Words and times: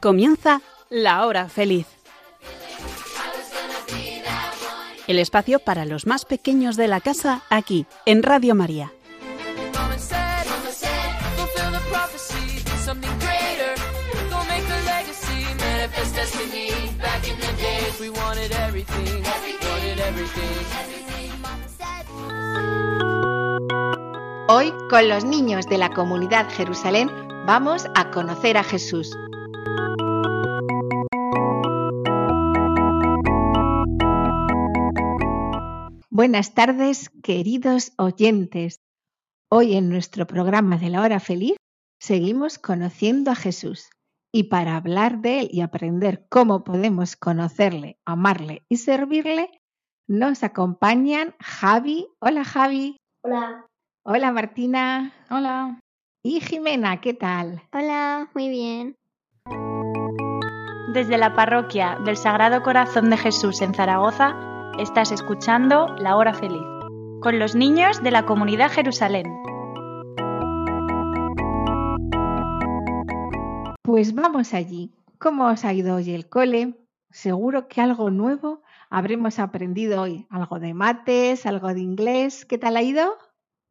Comienza 0.00 0.62
la 0.88 1.26
hora 1.26 1.50
feliz. 1.50 1.86
El 5.06 5.18
espacio 5.18 5.58
para 5.58 5.84
los 5.84 6.06
más 6.06 6.24
pequeños 6.24 6.76
de 6.76 6.88
la 6.88 7.00
casa 7.00 7.42
aquí, 7.50 7.84
en 8.06 8.22
Radio 8.22 8.54
María. 8.54 8.92
Hoy, 24.48 24.72
con 24.88 25.08
los 25.08 25.24
niños 25.24 25.66
de 25.66 25.76
la 25.76 25.90
comunidad 25.90 26.48
Jerusalén, 26.50 27.10
vamos 27.46 27.86
a 27.94 28.10
conocer 28.10 28.56
a 28.56 28.64
Jesús. 28.64 29.14
Buenas 36.20 36.52
tardes, 36.52 37.08
queridos 37.22 37.92
oyentes. 37.96 38.80
Hoy 39.50 39.74
en 39.74 39.88
nuestro 39.88 40.26
programa 40.26 40.76
de 40.76 40.90
la 40.90 41.00
hora 41.00 41.18
feliz 41.18 41.56
seguimos 41.98 42.58
conociendo 42.58 43.30
a 43.30 43.34
Jesús 43.34 43.88
y 44.32 44.44
para 44.44 44.76
hablar 44.76 45.22
de 45.22 45.40
él 45.40 45.48
y 45.50 45.62
aprender 45.62 46.26
cómo 46.28 46.62
podemos 46.62 47.16
conocerle, 47.16 47.98
amarle 48.04 48.64
y 48.68 48.76
servirle, 48.76 49.50
nos 50.08 50.42
acompañan 50.42 51.34
Javi. 51.40 52.06
Hola 52.20 52.44
Javi. 52.44 52.96
Hola. 53.24 53.66
Hola 54.04 54.30
Martina. 54.30 55.14
Hola. 55.30 55.80
Y 56.22 56.40
Jimena, 56.40 57.00
¿qué 57.00 57.14
tal? 57.14 57.62
Hola, 57.72 58.30
muy 58.34 58.48
bien. 58.50 58.94
Desde 60.92 61.18
la 61.18 61.36
parroquia 61.36 62.00
del 62.04 62.16
Sagrado 62.16 62.64
Corazón 62.64 63.10
de 63.10 63.16
Jesús 63.16 63.62
en 63.62 63.72
Zaragoza, 63.74 64.34
estás 64.76 65.12
escuchando 65.12 65.94
La 65.98 66.16
Hora 66.16 66.34
Feliz, 66.34 66.64
con 67.22 67.38
los 67.38 67.54
niños 67.54 68.02
de 68.02 68.10
la 68.10 68.26
comunidad 68.26 68.72
Jerusalén. 68.72 69.26
Pues 73.82 74.16
vamos 74.16 74.52
allí. 74.52 74.90
¿Cómo 75.18 75.46
os 75.46 75.64
ha 75.64 75.72
ido 75.72 75.94
hoy 75.94 76.10
el 76.10 76.28
cole? 76.28 76.74
Seguro 77.10 77.68
que 77.68 77.80
algo 77.80 78.10
nuevo 78.10 78.62
habremos 78.88 79.38
aprendido 79.38 80.02
hoy. 80.02 80.26
Algo 80.28 80.58
de 80.58 80.74
mates, 80.74 81.46
algo 81.46 81.72
de 81.72 81.82
inglés. 81.82 82.44
¿Qué 82.44 82.58
tal 82.58 82.76
ha 82.76 82.82
ido? 82.82 83.14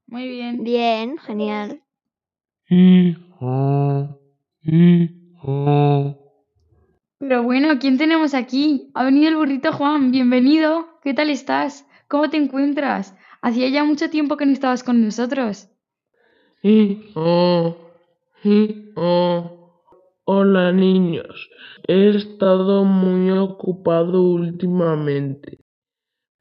Muy 0.08 0.26
bien. 0.30 0.64
Bien, 0.64 1.18
genial. 1.18 1.82
Pero 7.20 7.44
bueno, 7.44 7.80
¿quién 7.80 7.98
tenemos 7.98 8.34
aquí? 8.34 8.92
Ha 8.94 9.04
venido 9.04 9.28
el 9.28 9.36
burrito 9.36 9.74
Juan, 9.74 10.10
bienvenido. 10.10 10.88
¿Qué 11.04 11.14
tal 11.14 11.30
estás? 11.30 11.86
¿Cómo 12.08 12.30
te 12.30 12.38
encuentras? 12.38 13.14
Hacía 13.42 13.68
ya 13.68 13.84
mucho 13.84 14.10
tiempo 14.10 14.38
que 14.38 14.46
no 14.46 14.54
estabas 14.54 14.86
con 14.86 15.04
nosotros. 15.04 15.68
Hola 20.24 20.72
niños, 20.72 21.50
he 21.90 22.10
estado 22.12 22.86
muy 22.86 23.32
ocupado 23.32 24.22
últimamente, 24.22 25.60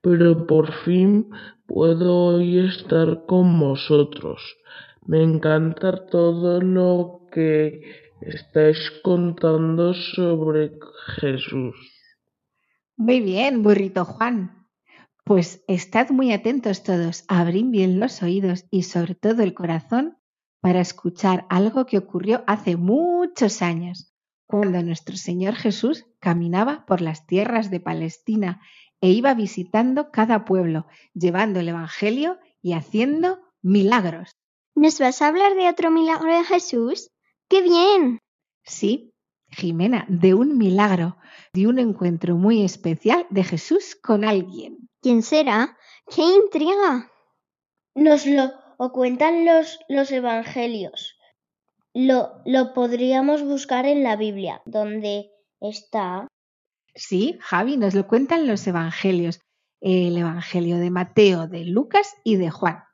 pero 0.01 0.47
por 0.47 0.71
fin 0.85 1.29
puedo 1.67 2.27
hoy 2.27 2.61
estar 2.61 3.27
con 3.27 3.59
vosotros. 3.59 4.57
Me 5.05 5.25
encanta 5.25 6.07
todo 6.07 6.61
lo 6.61 7.23
que 7.33 8.08
estáis 8.21 8.79
contando 9.03 9.95
sobre 9.95 10.73
Jesús. 11.21 11.77
Muy 12.97 13.21
bien, 13.21 13.63
burrito 13.63 14.05
Juan. 14.05 14.67
Pues 15.25 15.63
estad 15.69 16.11
muy 16.11 16.33
atentos 16.33 16.83
todos, 16.83 17.25
abrid 17.29 17.67
bien 17.67 18.01
los 18.01 18.23
oídos 18.23 18.65
y 18.71 18.85
sobre 18.85 19.15
todo 19.15 19.43
el 19.43 19.55
corazón 19.55 20.17
para 20.61 20.81
escuchar 20.81 21.47
algo 21.49 21.87
que 21.87 21.99
ocurrió 21.99 22.43
hace 22.47 22.77
muchos 22.77 23.63
años, 23.63 24.15
cuando 24.47 24.83
nuestro 24.83 25.17
Señor 25.17 25.55
Jesús 25.55 26.07
caminaba 26.19 26.85
por 26.87 27.01
las 27.01 27.27
tierras 27.27 27.71
de 27.71 27.81
Palestina 27.81 28.61
e 29.01 29.11
iba 29.11 29.35
visitando 29.35 30.11
cada 30.11 30.45
pueblo, 30.45 30.87
llevando 31.15 31.61
el 31.61 31.69
Evangelio 31.69 32.39
y 32.63 32.73
haciendo 32.73 33.39
milagros. 33.63 34.33
¿Nos 34.75 34.99
vas 34.99 35.23
a 35.23 35.29
hablar 35.29 35.55
de 35.55 35.69
otro 35.69 35.91
milagro 35.91 36.35
de 36.35 36.45
Jesús? 36.45 37.11
¡Qué 37.49 37.63
bien! 37.63 38.19
Sí, 38.65 39.13
Jimena, 39.51 40.05
de 40.09 40.35
un 40.35 40.59
milagro, 40.59 41.17
de 41.53 41.67
un 41.67 41.79
encuentro 41.79 42.37
muy 42.37 42.63
especial 42.63 43.27
de 43.31 43.45
Jesús 43.45 43.97
con 43.97 44.25
alguien. 44.25 44.89
¿Quién 45.01 45.23
será? 45.23 45.77
¡Qué 46.15 46.23
intriga! 46.23 47.11
Nos 47.95 48.27
lo 48.27 48.53
o 48.79 48.93
cuentan 48.93 49.45
los, 49.45 49.81
los 49.89 50.11
evangelios. 50.13 51.17
Lo, 51.95 52.43
lo 52.45 52.73
podríamos 52.75 53.43
buscar 53.43 53.87
en 53.87 54.05
la 54.05 54.17
Biblia, 54.17 54.63
donde 54.67 55.31
está. 55.61 56.29
Sí, 56.95 57.39
Javi, 57.41 57.77
nos 57.77 57.95
lo 57.95 58.07
cuentan 58.07 58.47
los 58.47 58.67
evangelios. 58.67 59.41
El 59.81 60.17
evangelio 60.17 60.79
de 60.79 60.91
Mateo, 60.91 61.47
de 61.47 61.65
Lucas 61.65 62.15
y 62.25 62.37
de 62.37 62.51
Juan. 62.51 62.85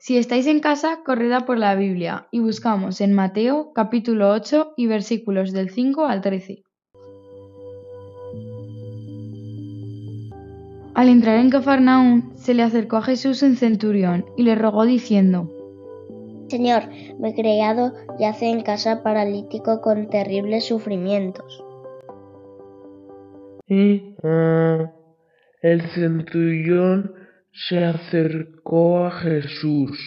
Si 0.00 0.16
estáis 0.16 0.46
en 0.46 0.60
casa, 0.60 1.00
corred 1.04 1.32
a 1.32 1.40
por 1.40 1.58
la 1.58 1.74
Biblia 1.74 2.28
y 2.30 2.38
buscamos 2.38 3.00
en 3.00 3.14
Mateo 3.14 3.72
capítulo 3.74 4.30
8 4.30 4.74
y 4.76 4.86
versículos 4.86 5.52
del 5.52 5.70
5 5.70 6.06
al 6.06 6.20
13. 6.20 6.62
Al 10.94 11.08
entrar 11.08 11.38
en 11.38 11.50
Cafarnaún, 11.50 12.32
se 12.36 12.54
le 12.54 12.62
acercó 12.62 12.98
a 12.98 13.02
Jesús 13.02 13.42
un 13.42 13.56
centurión 13.56 14.24
y 14.36 14.44
le 14.44 14.54
rogó 14.54 14.84
diciendo, 14.84 15.50
Señor, 16.48 16.84
mi 17.18 17.34
criado 17.34 17.92
yace 18.20 18.46
en 18.46 18.62
casa 18.62 19.02
paralítico 19.02 19.80
con 19.80 20.08
terribles 20.08 20.64
sufrimientos. 20.64 21.64
Y 23.66 24.14
ah, 24.22 24.92
el 25.60 25.82
centurión 25.90 27.17
se 27.66 27.84
acercó 27.84 29.06
a 29.06 29.10
Jesús 29.10 29.98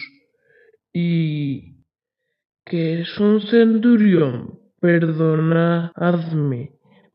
y... 0.92 1.72
¿Qué 2.64 3.00
es 3.00 3.18
un 3.18 3.40
centurión? 3.40 4.60
Perdonadme, 4.80 6.72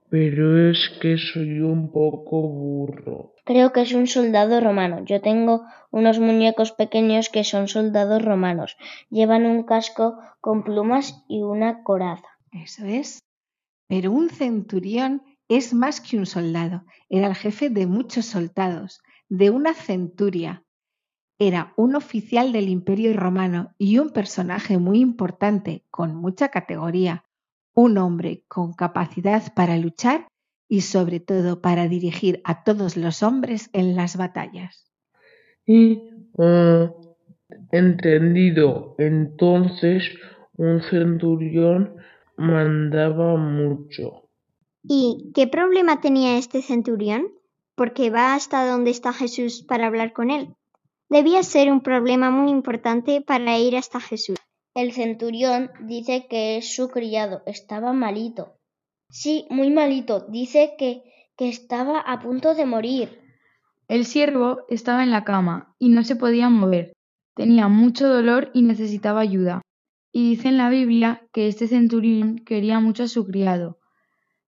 pero 0.09 0.69
es 0.69 0.89
que 1.01 1.17
soy 1.17 1.61
un 1.61 1.91
poco 1.91 2.41
burro. 2.41 3.33
Creo 3.45 3.71
que 3.71 3.81
es 3.81 3.93
un 3.93 4.07
soldado 4.07 4.59
romano. 4.59 5.05
Yo 5.05 5.21
tengo 5.21 5.63
unos 5.89 6.19
muñecos 6.19 6.73
pequeños 6.73 7.29
que 7.29 7.45
son 7.45 7.69
soldados 7.69 8.21
romanos. 8.23 8.75
Llevan 9.09 9.45
un 9.45 9.63
casco 9.63 10.19
con 10.41 10.63
plumas 10.63 11.23
y 11.29 11.43
una 11.43 11.81
coraza. 11.83 12.27
Eso 12.51 12.85
es. 12.85 13.23
Pero 13.87 14.11
un 14.11 14.29
centurión 14.29 15.23
es 15.47 15.73
más 15.73 16.01
que 16.01 16.17
un 16.17 16.25
soldado. 16.25 16.83
Era 17.09 17.27
el 17.27 17.35
jefe 17.35 17.69
de 17.69 17.87
muchos 17.87 18.25
soldados, 18.25 19.01
de 19.29 19.49
una 19.49 19.73
centuria. 19.73 20.63
Era 21.39 21.73
un 21.77 21.95
oficial 21.95 22.51
del 22.51 22.69
imperio 22.69 23.13
romano 23.13 23.75
y 23.77 23.99
un 23.99 24.09
personaje 24.09 24.77
muy 24.77 24.99
importante, 24.99 25.83
con 25.91 26.15
mucha 26.15 26.49
categoría. 26.49 27.23
Un 27.73 27.97
hombre 27.97 28.43
con 28.47 28.73
capacidad 28.73 29.53
para 29.53 29.77
luchar 29.77 30.27
y 30.67 30.81
sobre 30.81 31.19
todo 31.19 31.61
para 31.61 31.87
dirigir 31.87 32.41
a 32.43 32.63
todos 32.63 32.97
los 32.97 33.21
hombres 33.23 33.69
en 33.73 33.95
las 33.95 34.17
batallas. 34.17 34.91
Y 35.65 36.09
ah, 36.39 36.91
entendido. 37.71 38.95
Entonces 38.97 40.03
un 40.57 40.81
centurión 40.81 41.95
mandaba 42.35 43.37
mucho. 43.37 44.29
¿Y 44.83 45.31
qué 45.35 45.47
problema 45.47 46.01
tenía 46.01 46.37
este 46.37 46.61
centurión? 46.61 47.36
Porque 47.77 48.09
va 48.09 48.33
hasta 48.33 48.67
donde 48.67 48.91
está 48.91 49.13
Jesús 49.13 49.63
para 49.63 49.85
hablar 49.85 50.11
con 50.11 50.31
él. 50.31 50.55
Debía 51.09 51.43
ser 51.43 51.71
un 51.71 51.81
problema 51.81 52.31
muy 52.31 52.49
importante 52.51 53.21
para 53.21 53.57
ir 53.59 53.77
hasta 53.77 54.01
Jesús. 54.01 54.37
El 54.73 54.91
centurión 54.91 55.71
dice 55.81 56.27
que 56.29 56.57
es 56.57 56.75
su 56.75 56.89
criado, 56.89 57.43
estaba 57.45 57.93
malito. 57.93 58.57
Sí, 59.09 59.45
muy 59.49 59.69
malito. 59.69 60.25
Dice 60.27 60.73
que, 60.77 61.03
que 61.37 61.47
estaba 61.49 61.99
a 61.99 62.19
punto 62.19 62.55
de 62.55 62.65
morir. 62.65 63.21
El 63.87 64.05
siervo 64.05 64.65
estaba 64.69 65.03
en 65.03 65.11
la 65.11 65.23
cama 65.23 65.75
y 65.79 65.89
no 65.89 66.03
se 66.03 66.15
podía 66.15 66.49
mover. 66.49 66.93
Tenía 67.35 67.67
mucho 67.67 68.09
dolor 68.09 68.49
y 68.53 68.63
necesitaba 68.63 69.21
ayuda. 69.21 69.61
Y 70.11 70.31
dice 70.31 70.49
en 70.49 70.57
la 70.57 70.69
Biblia 70.69 71.21
que 71.31 71.47
este 71.47 71.67
centurión 71.67 72.39
quería 72.39 72.79
mucho 72.79 73.03
a 73.03 73.07
su 73.07 73.25
criado. 73.25 73.79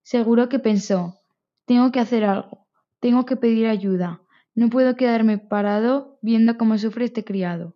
Seguro 0.04 0.50
que 0.50 0.60
pensó, 0.60 1.20
tengo 1.66 1.92
que 1.92 2.00
hacer 2.00 2.26
algo, 2.26 2.59
tengo 3.00 3.26
que 3.26 3.36
pedir 3.36 3.68
ayuda. 3.68 4.22
No 4.56 4.70
puedo 4.70 4.96
quedarme 4.96 5.38
parado 5.38 6.18
viendo 6.22 6.58
cómo 6.58 6.78
sufre 6.78 7.06
este 7.06 7.24
criado. 7.24 7.76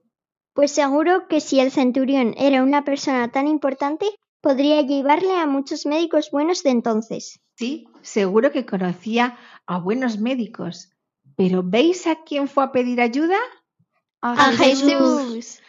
Pues 0.54 0.72
seguro 0.72 1.28
que 1.28 1.40
si 1.40 1.60
el 1.60 1.72
centurión 1.72 2.36
era 2.38 2.64
una 2.64 2.84
persona 2.84 3.32
tan 3.32 3.48
importante, 3.48 4.06
podría 4.42 4.82
llevarle 4.82 5.40
a 5.40 5.48
muchos 5.48 5.86
médicos 5.86 6.30
buenos 6.32 6.64
de 6.64 6.70
entonces. 6.72 7.40
Sí, 7.56 7.88
seguro 8.02 8.52
que 8.52 8.66
conocía 8.66 9.38
a 9.66 9.80
buenos 9.80 10.20
médicos. 10.20 10.90
Pero 11.36 11.64
¿veis 11.64 12.06
a 12.06 12.24
quién 12.24 12.48
fue 12.48 12.64
a 12.66 12.72
pedir 12.72 13.02
ayuda? 13.02 13.38
A, 14.22 14.52
Jesús. 14.52 15.60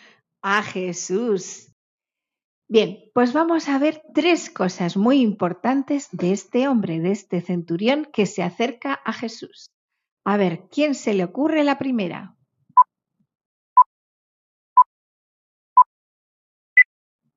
A 0.43 0.63
Jesús. 0.63 1.69
Bien, 2.75 3.09
pues 3.15 3.33
vamos 3.33 3.69
a 3.69 3.79
ver 3.79 4.03
tres 4.15 4.51
cosas 4.51 4.97
muy 4.97 5.21
importantes 5.21 6.09
de 6.11 6.33
este 6.33 6.67
hombre, 6.67 6.99
de 6.99 7.13
este 7.13 7.41
centurión 7.41 8.05
que 8.13 8.27
se 8.27 8.43
acerca 8.43 8.95
a 9.05 9.13
Jesús. 9.13 9.71
A 10.25 10.37
ver, 10.37 10.65
¿quién 10.73 10.97
se 10.97 11.15
le 11.15 11.23
ocurre 11.23 11.63
la 11.63 11.79
primera? 11.79 12.35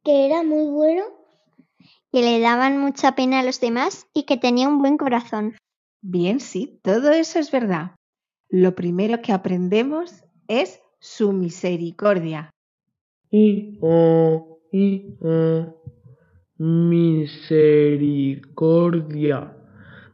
Que 0.04 0.26
era 0.26 0.42
muy 0.42 0.72
bueno. 0.72 1.04
Que 2.12 2.24
le 2.24 2.40
daban 2.40 2.80
mucha 2.80 3.14
pena 3.14 3.42
a 3.42 3.44
los 3.44 3.60
demás 3.60 4.08
y 4.16 4.24
que 4.24 4.38
tenía 4.38 4.68
un 4.68 4.80
buen 4.80 4.98
corazón. 4.98 5.56
Bien, 6.02 6.40
sí, 6.40 6.80
todo 6.82 7.12
eso 7.12 7.38
es 7.38 7.52
verdad. 7.52 7.92
Lo 8.50 8.74
primero 8.74 9.22
que 9.22 9.34
aprendemos 9.34 10.24
es 10.48 10.82
su 11.00 11.32
misericordia. 11.32 12.50
Y, 13.30 13.78
oh, 13.82 14.57
y, 14.72 15.18
oh, 15.22 15.76
misericordia. 16.58 19.54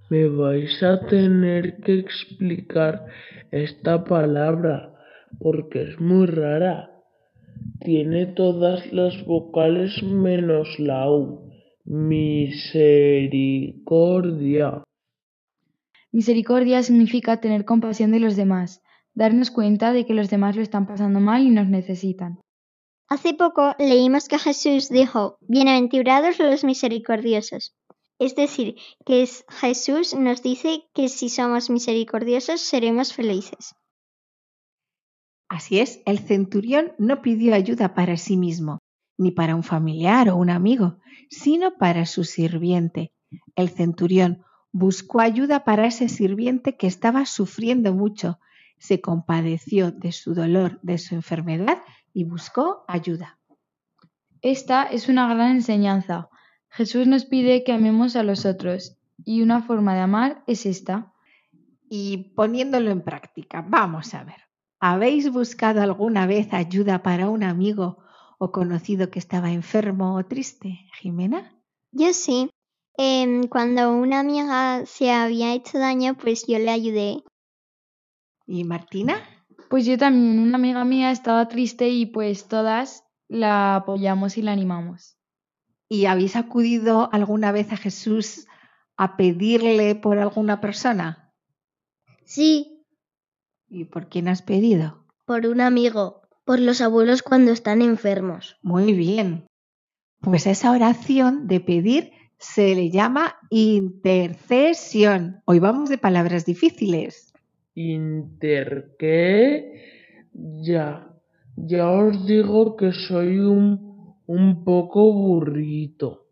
Me 0.09 0.27
vais 0.27 0.83
a 0.83 0.99
tener 1.07 1.79
que 1.81 1.99
explicar 1.99 3.05
esta 3.51 4.03
palabra 4.03 4.93
porque 5.39 5.83
es 5.83 5.97
muy 5.99 6.25
rara. 6.27 6.89
Tiene 7.79 8.25
todas 8.27 8.93
las 8.93 9.25
vocales 9.25 10.03
menos 10.03 10.77
la 10.79 11.09
U. 11.09 11.49
Misericordia. 11.85 14.83
Misericordia 16.11 16.83
significa 16.83 17.41
tener 17.41 17.65
compasión 17.65 18.11
de 18.11 18.19
los 18.19 18.35
demás, 18.35 18.83
darnos 19.15 19.49
cuenta 19.51 19.93
de 19.93 20.05
que 20.05 20.13
los 20.13 20.29
demás 20.29 20.55
lo 20.55 20.61
están 20.61 20.85
pasando 20.85 21.19
mal 21.19 21.41
y 21.41 21.49
nos 21.49 21.67
necesitan. 21.67 22.42
Hace 23.09 23.33
poco 23.33 23.75
leímos 23.77 24.27
que 24.27 24.39
Jesús 24.39 24.89
dijo, 24.89 25.37
Bienaventurados 25.41 26.39
los 26.39 26.63
misericordiosos. 26.63 27.75
Es 28.19 28.35
decir, 28.35 28.75
que 29.05 29.27
Jesús 29.49 30.15
nos 30.15 30.41
dice 30.41 30.83
que 30.93 31.09
si 31.09 31.29
somos 31.29 31.69
misericordiosos 31.69 32.61
seremos 32.61 33.13
felices. 33.13 33.75
Así 35.49 35.79
es, 35.79 36.01
el 36.05 36.19
centurión 36.19 36.93
no 36.97 37.21
pidió 37.21 37.53
ayuda 37.53 37.93
para 37.93 38.17
sí 38.17 38.37
mismo, 38.37 38.79
ni 39.17 39.31
para 39.31 39.55
un 39.55 39.63
familiar 39.63 40.29
o 40.29 40.37
un 40.37 40.49
amigo, 40.49 40.97
sino 41.29 41.75
para 41.77 42.05
su 42.05 42.23
sirviente. 42.23 43.11
El 43.55 43.69
centurión 43.69 44.43
buscó 44.71 45.19
ayuda 45.19 45.63
para 45.63 45.85
ese 45.85 46.09
sirviente 46.09 46.77
que 46.77 46.87
estaba 46.87 47.25
sufriendo 47.25 47.93
mucho, 47.93 48.39
se 48.79 49.01
compadeció 49.01 49.91
de 49.91 50.11
su 50.11 50.33
dolor, 50.33 50.79
de 50.81 50.97
su 50.97 51.15
enfermedad 51.15 51.77
y 52.13 52.23
buscó 52.23 52.85
ayuda. 52.87 53.39
Esta 54.41 54.83
es 54.83 55.09
una 55.09 55.33
gran 55.33 55.51
enseñanza. 55.51 56.29
Jesús 56.69 57.07
nos 57.07 57.25
pide 57.25 57.63
que 57.63 57.73
amemos 57.73 58.15
a 58.15 58.23
los 58.23 58.45
otros 58.45 58.97
y 59.25 59.41
una 59.41 59.61
forma 59.61 59.95
de 59.95 60.01
amar 60.01 60.43
es 60.47 60.65
esta. 60.65 61.13
Y 61.89 62.33
poniéndolo 62.35 62.91
en 62.91 63.01
práctica, 63.01 63.65
vamos 63.67 64.13
a 64.13 64.23
ver. 64.23 64.43
¿Habéis 64.79 65.31
buscado 65.31 65.81
alguna 65.81 66.27
vez 66.27 66.53
ayuda 66.53 67.03
para 67.03 67.29
un 67.29 67.43
amigo 67.43 68.03
o 68.37 68.51
conocido 68.51 69.09
que 69.09 69.19
estaba 69.19 69.51
enfermo 69.51 70.15
o 70.15 70.25
triste, 70.25 70.87
Jimena? 70.99 71.55
Yo 71.91 72.11
sí. 72.11 72.49
Em, 72.97 73.47
cuando 73.47 73.91
una 73.93 74.19
amiga 74.19 74.85
se 74.85 75.11
había 75.11 75.53
hecho 75.53 75.79
daño, 75.79 76.15
pues 76.15 76.45
yo 76.47 76.59
le 76.59 76.69
ayudé. 76.69 77.23
¿Y 78.45 78.65
Martina? 78.65 79.15
Pues 79.73 79.87
yo 79.87 79.97
también, 79.97 80.37
una 80.37 80.57
amiga 80.57 80.85
mía 80.85 81.09
estaba 81.09 81.47
triste 81.47 81.89
y 81.89 82.05
pues 82.05 82.47
todas 82.47 83.05
la 83.27 83.77
apoyamos 83.77 84.37
y 84.37 84.43
la 84.43 84.51
animamos. 84.51 85.17
¿Y 85.89 86.05
habéis 86.05 86.35
acudido 86.35 87.09
alguna 87.11 87.51
vez 87.51 87.71
a 87.71 87.77
Jesús 87.77 88.45
a 88.97 89.17
pedirle 89.17 89.95
por 89.95 90.19
alguna 90.19 90.61
persona? 90.61 91.33
Sí. 92.23 92.85
¿Y 93.67 93.85
por 93.85 94.09
quién 94.09 94.27
has 94.27 94.43
pedido? 94.43 95.07
Por 95.25 95.47
un 95.47 95.59
amigo, 95.59 96.21
por 96.45 96.59
los 96.59 96.79
abuelos 96.79 97.23
cuando 97.23 97.51
están 97.51 97.81
enfermos. 97.81 98.57
Muy 98.61 98.93
bien. 98.93 99.47
Pues 100.19 100.45
esa 100.45 100.69
oración 100.69 101.47
de 101.47 101.61
pedir 101.61 102.11
se 102.37 102.75
le 102.75 102.91
llama 102.91 103.37
intercesión. 103.49 105.41
Hoy 105.45 105.57
vamos 105.57 105.89
de 105.89 105.97
palabras 105.97 106.45
difíciles. 106.45 107.32
¿Inter 107.75 108.95
qué? 108.99 110.29
Ya, 110.33 111.13
ya 111.55 111.89
os 111.89 112.25
digo 112.25 112.75
que 112.75 112.91
soy 112.91 113.39
un, 113.39 114.15
un 114.25 114.63
poco 114.63 115.11
burrito. 115.13 116.27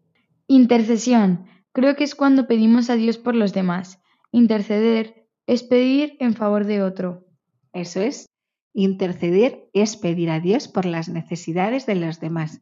Intercesión. 0.47 1.45
Creo 1.71 1.95
que 1.95 2.03
es 2.03 2.15
cuando 2.15 2.47
pedimos 2.47 2.89
a 2.89 2.95
Dios 2.95 3.17
por 3.17 3.35
los 3.35 3.53
demás. 3.53 4.01
Interceder 4.31 5.27
es 5.47 5.63
pedir 5.63 6.17
en 6.19 6.35
favor 6.35 6.65
de 6.65 6.83
otro. 6.83 7.25
Eso 7.73 8.01
es. 8.01 8.27
Interceder 8.73 9.69
es 9.73 9.97
pedir 9.97 10.29
a 10.29 10.39
Dios 10.39 10.67
por 10.67 10.85
las 10.85 11.09
necesidades 11.09 11.85
de 11.85 11.95
los 11.95 12.19
demás 12.19 12.61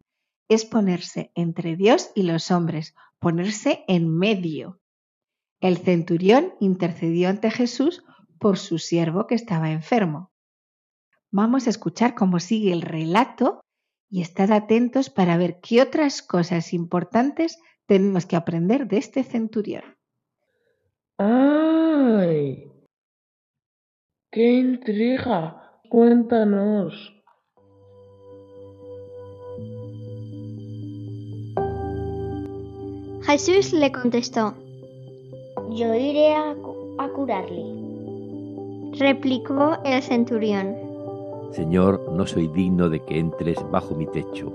es 0.49 0.65
ponerse 0.65 1.31
entre 1.35 1.77
Dios 1.77 2.09
y 2.15 2.23
los 2.23 2.51
hombres, 2.51 2.95
ponerse 3.19 3.85
en 3.87 4.09
medio. 4.09 4.81
El 5.61 5.77
centurión 5.77 6.53
intercedió 6.59 7.29
ante 7.29 7.51
Jesús 7.51 8.03
por 8.39 8.57
su 8.57 8.79
siervo 8.79 9.27
que 9.27 9.35
estaba 9.35 9.71
enfermo. 9.71 10.31
Vamos 11.31 11.67
a 11.67 11.69
escuchar 11.69 12.15
cómo 12.15 12.39
sigue 12.39 12.71
el 12.71 12.81
relato 12.81 13.61
y 14.09 14.21
estad 14.21 14.51
atentos 14.51 15.09
para 15.09 15.37
ver 15.37 15.59
qué 15.61 15.81
otras 15.81 16.21
cosas 16.21 16.73
importantes 16.73 17.59
tenemos 17.85 18.25
que 18.25 18.35
aprender 18.35 18.87
de 18.87 18.97
este 18.97 19.23
centurión. 19.23 19.83
¡Ay! 21.17 22.71
¡Qué 24.31 24.53
intriga! 24.53 25.81
Cuéntanos. 25.89 27.15
Jesús 33.23 33.73
le 33.73 33.91
contestó, 33.91 34.55
Yo 35.71 35.93
iré 35.95 36.35
a, 36.35 36.55
curarle. 37.15 37.78
Replicó 38.99 39.77
el 39.85 40.03
centurión. 40.03 40.75
Señor, 41.51 42.11
no 42.11 42.27
soy 42.27 42.49
digno 42.49 42.89
de 42.89 42.99
que 42.99 43.17
entres 43.17 43.57
bajo 43.71 43.95
mi 43.95 44.05
techo. 44.05 44.51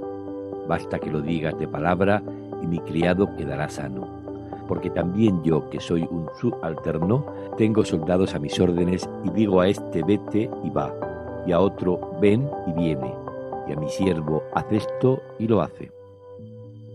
Basta 0.68 0.98
que 0.98 1.10
lo 1.10 1.22
digas 1.22 1.58
de 1.58 1.66
palabra 1.66 2.22
y 2.62 2.66
mi 2.66 2.78
criado 2.80 3.34
quedará 3.36 3.70
sano. 3.70 4.06
Porque 4.68 4.90
también 4.90 5.42
yo, 5.44 5.70
que 5.70 5.80
soy 5.80 6.02
un 6.10 6.28
subalterno, 6.38 7.24
tengo 7.56 7.86
soldados 7.86 8.34
a 8.34 8.38
mis 8.38 8.60
órdenes 8.60 9.08
y 9.24 9.30
digo 9.30 9.62
a 9.62 9.68
este 9.68 10.02
vete 10.02 10.50
y 10.62 10.68
va, 10.68 10.94
y 11.46 11.52
a 11.52 11.60
otro 11.60 11.98
ven 12.20 12.46
y 12.66 12.72
viene, 12.74 13.14
y 13.66 13.72
a 13.72 13.76
mi 13.76 13.88
siervo 13.88 14.42
haz 14.54 14.66
esto 14.70 15.22
y 15.38 15.48
lo 15.48 15.62
hace. 15.62 15.90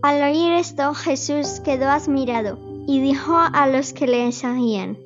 Al 0.02 0.22
oír 0.22 0.52
esto, 0.52 0.94
Jesús 0.94 1.58
quedó 1.64 1.88
admirado 1.88 2.58
y 2.86 3.00
dijo 3.00 3.36
a 3.36 3.66
los 3.66 3.92
que 3.92 4.06
le 4.06 4.30
seguían, 4.30 4.96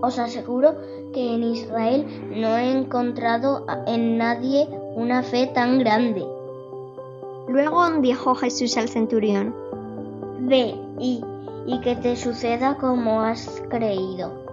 Os 0.00 0.18
aseguro 0.18 0.74
que 1.12 1.34
en 1.34 1.42
Israel 1.42 2.06
no 2.30 2.56
he 2.56 2.70
encontrado 2.70 3.66
en 3.86 4.18
nadie 4.18 4.68
una 4.94 5.22
fe 5.22 5.46
tan 5.46 5.78
grande. 5.78 6.24
Luego 7.48 7.88
dijo 8.00 8.34
Jesús 8.34 8.76
al 8.76 8.88
centurión, 8.88 9.54
Ve 10.40 10.74
y, 10.98 11.22
y 11.66 11.80
que 11.80 11.96
te 11.96 12.16
suceda 12.16 12.76
como 12.76 13.22
has 13.22 13.62
creído. 13.68 14.46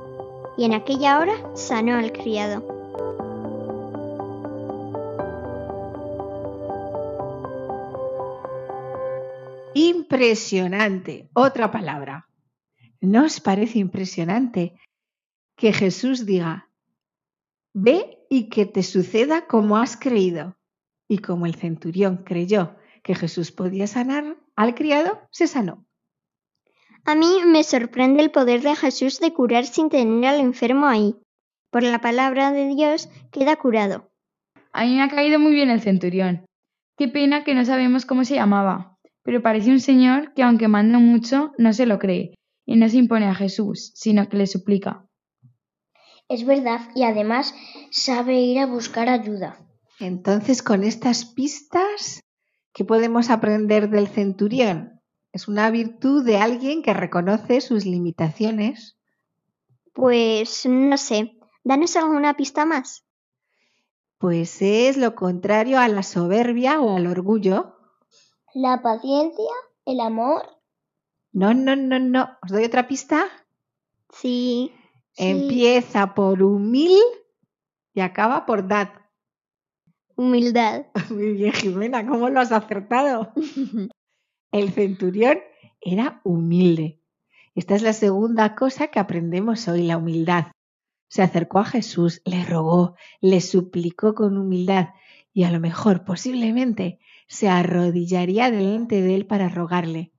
Y 0.58 0.66
en 0.66 0.74
aquella 0.74 1.20
hora 1.20 1.34
sanó 1.54 1.98
al 1.98 2.12
criado. 2.12 2.64
Impresionante. 9.74 11.30
Otra 11.34 11.70
palabra. 11.70 12.30
¿No 13.02 13.26
os 13.26 13.42
parece 13.42 13.80
impresionante 13.80 14.74
que 15.56 15.74
Jesús 15.74 16.26
diga, 16.26 16.70
ve 17.74 18.20
y 18.30 18.50
que 18.50 18.66
te 18.66 18.84
suceda 18.84 19.48
como 19.48 19.78
has 19.78 19.98
creído? 19.98 20.58
Y 21.08 21.20
como 21.20 21.46
el 21.46 21.56
centurión 21.56 22.24
creyó 22.26 22.76
que 23.04 23.16
Jesús 23.16 23.52
podía 23.52 23.88
sanar 23.88 24.38
al 24.56 24.76
criado, 24.76 25.22
se 25.32 25.48
sanó. 25.48 25.86
A 27.06 27.14
mí 27.14 27.28
me 27.46 27.64
sorprende 27.64 28.24
el 28.24 28.32
poder 28.32 28.62
de 28.62 28.76
Jesús 28.76 29.20
de 29.20 29.32
curar 29.32 29.66
sin 29.66 29.90
tener 29.90 30.26
al 30.26 30.40
enfermo 30.40 30.88
ahí. 30.88 31.16
Por 31.70 31.84
la 31.84 32.02
palabra 32.02 32.52
de 32.52 32.68
Dios 32.68 33.10
queda 33.32 33.58
curado. 33.58 34.12
A 34.72 34.86
mí 34.86 34.96
me 34.96 35.04
ha 35.04 35.10
caído 35.10 35.40
muy 35.40 35.54
bien 35.54 35.70
el 35.70 35.82
centurión. 35.82 36.46
Qué 36.98 37.08
pena 37.08 37.44
que 37.44 37.54
no 37.54 37.64
sabemos 37.64 38.06
cómo 38.06 38.26
se 38.26 38.36
llamaba. 38.36 38.98
pero 39.24 39.42
parece 39.42 39.72
un 39.72 39.80
señor 39.80 40.34
que 40.36 40.44
aunque 40.44 40.68
manda 40.68 41.00
mucho, 41.00 41.52
no 41.58 41.74
se 41.74 41.88
lo 41.88 41.98
cree, 41.98 42.36
y 42.64 42.76
no 42.76 42.88
se 42.88 42.98
impone 42.98 43.26
a 43.26 43.34
Jesús, 43.34 43.92
sino 43.96 44.30
que 44.30 44.38
le 44.38 44.46
suplica. 44.46 45.08
Es 46.28 46.46
verdad, 46.46 46.82
y 46.96 47.04
además 47.04 47.54
sabe 47.92 48.42
ir 48.42 48.60
a 48.60 48.66
buscar 48.66 49.10
ayuda. 49.10 49.60
Entonces, 50.00 50.64
con 50.64 50.84
estas 50.84 51.26
pistas, 51.26 52.24
¿qué 52.74 52.84
podemos 52.84 53.30
aprender 53.30 53.90
del 53.90 54.08
centurión? 54.08 55.02
Es 55.32 55.48
una 55.48 55.70
virtud 55.70 56.26
de 56.26 56.38
alguien 56.38 56.82
que 56.82 56.94
reconoce 56.94 57.62
sus 57.62 57.86
limitaciones. 57.86 58.98
Pues 59.94 60.66
no 60.66 60.98
sé, 60.98 61.38
danos 61.64 61.96
alguna 61.96 62.36
pista 62.36 62.66
más. 62.66 63.06
Pues 64.18 64.62
es 64.62 64.98
lo 64.98 65.14
contrario 65.14 65.80
a 65.80 65.88
la 65.88 66.04
soberbia 66.04 66.80
o 66.80 66.96
al 66.96 67.08
orgullo. 67.08 67.76
La 68.54 68.82
paciencia, 68.82 69.52
el 69.86 70.00
amor. 70.00 70.44
No, 71.34 71.54
no, 71.54 71.76
no, 71.76 72.00
no. 72.00 72.30
¿Os 72.42 72.52
doy 72.52 72.64
otra 72.64 72.88
pista? 72.88 73.26
Sí. 74.10 74.74
Empieza 75.18 76.14
por 76.14 76.44
humil 76.44 77.02
y 77.94 78.02
acaba 78.02 78.46
por 78.46 78.68
dad. 78.68 78.90
Humildad. 80.16 80.88
Muy 81.10 81.34
bien, 81.34 81.54
Jimena, 81.54 82.06
¿cómo 82.06 82.30
lo 82.30 82.40
has 82.40 82.52
acertado? 82.52 83.34
El 84.52 84.72
centurión 84.72 85.40
era 85.82 86.22
humilde. 86.24 87.02
Esta 87.56 87.76
es 87.76 87.82
la 87.82 87.94
segunda 87.94 88.56
cosa 88.56 88.88
que 88.88 89.00
aprendemos 89.00 89.68
hoy, 89.68 89.84
la 89.84 89.98
humildad. 89.98 90.48
Se 91.08 91.22
acercó 91.22 91.60
a 91.60 91.66
Jesús, 91.66 92.22
le 92.26 92.44
rogó, 92.44 92.96
le 93.22 93.40
suplicó 93.40 94.14
con 94.16 94.38
humildad 94.38 94.90
y 95.34 95.44
a 95.44 95.52
lo 95.52 95.60
mejor 95.60 96.04
posiblemente 96.04 97.00
se 97.28 97.48
arrodillaría 97.48 98.52
delante 98.52 99.02
de 99.02 99.16
él 99.16 99.26
para 99.26 99.50
rogarle. 99.50 100.12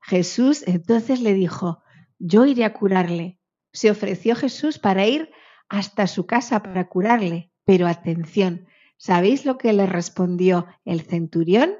Jesús 0.00 0.64
entonces 0.66 1.20
le 1.20 1.34
dijo, 1.34 1.82
yo 2.18 2.44
iré 2.44 2.64
a 2.64 2.72
curarle. 2.72 3.38
Se 3.72 3.90
ofreció 3.90 4.36
Jesús 4.36 4.78
para 4.78 5.06
ir 5.06 5.30
hasta 5.68 6.06
su 6.06 6.26
casa 6.26 6.62
para 6.62 6.88
curarle. 6.88 7.50
Pero 7.64 7.86
atención, 7.86 8.66
¿sabéis 8.96 9.46
lo 9.46 9.56
que 9.56 9.72
le 9.72 9.86
respondió 9.86 10.66
el 10.84 11.02
centurión? 11.02 11.74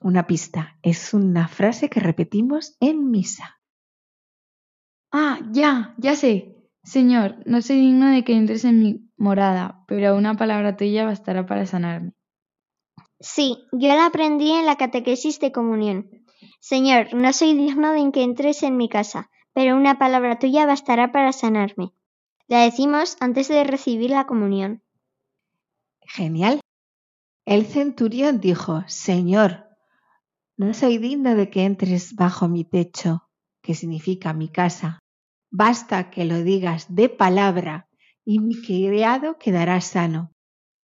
Una 0.00 0.26
pista, 0.26 0.78
es 0.82 1.14
una 1.14 1.48
frase 1.48 1.88
que 1.88 2.00
repetimos 2.00 2.76
en 2.80 3.10
misa. 3.10 3.60
Ah, 5.12 5.38
ya, 5.52 5.94
ya 5.96 6.16
sé. 6.16 6.56
Señor, 6.82 7.36
no 7.46 7.62
soy 7.62 7.80
digno 7.80 8.08
de 8.10 8.22
que 8.22 8.36
entres 8.36 8.64
en 8.64 8.80
mi 8.80 9.10
morada, 9.16 9.84
pero 9.88 10.16
una 10.16 10.34
palabra 10.34 10.76
tuya 10.76 11.04
bastará 11.04 11.46
para 11.46 11.66
sanarme. 11.66 12.12
Sí, 13.18 13.66
yo 13.72 13.88
la 13.88 14.06
aprendí 14.06 14.52
en 14.52 14.66
la 14.66 14.76
catequesis 14.76 15.40
de 15.40 15.50
comunión. 15.50 16.10
Señor, 16.60 17.14
no 17.14 17.32
soy 17.32 17.54
digno 17.54 17.92
de 17.92 18.12
que 18.12 18.22
entres 18.22 18.62
en 18.62 18.76
mi 18.76 18.88
casa, 18.88 19.30
pero 19.56 19.74
una 19.74 19.98
palabra 19.98 20.38
tuya 20.38 20.66
bastará 20.66 21.12
para 21.12 21.32
sanarme. 21.32 21.94
La 22.46 22.60
decimos 22.60 23.16
antes 23.20 23.48
de 23.48 23.64
recibir 23.64 24.10
la 24.10 24.26
comunión. 24.26 24.82
Genial. 26.02 26.60
El 27.46 27.64
centurión 27.64 28.38
dijo, 28.38 28.84
Señor, 28.86 29.66
no 30.58 30.74
soy 30.74 30.98
digno 30.98 31.34
de 31.34 31.48
que 31.48 31.64
entres 31.64 32.14
bajo 32.16 32.48
mi 32.48 32.64
techo, 32.64 33.30
que 33.62 33.74
significa 33.74 34.34
mi 34.34 34.50
casa. 34.50 34.98
Basta 35.50 36.10
que 36.10 36.26
lo 36.26 36.42
digas 36.42 36.94
de 36.94 37.08
palabra 37.08 37.88
y 38.26 38.40
mi 38.40 38.60
criado 38.60 39.38
quedará 39.38 39.80
sano. 39.80 40.32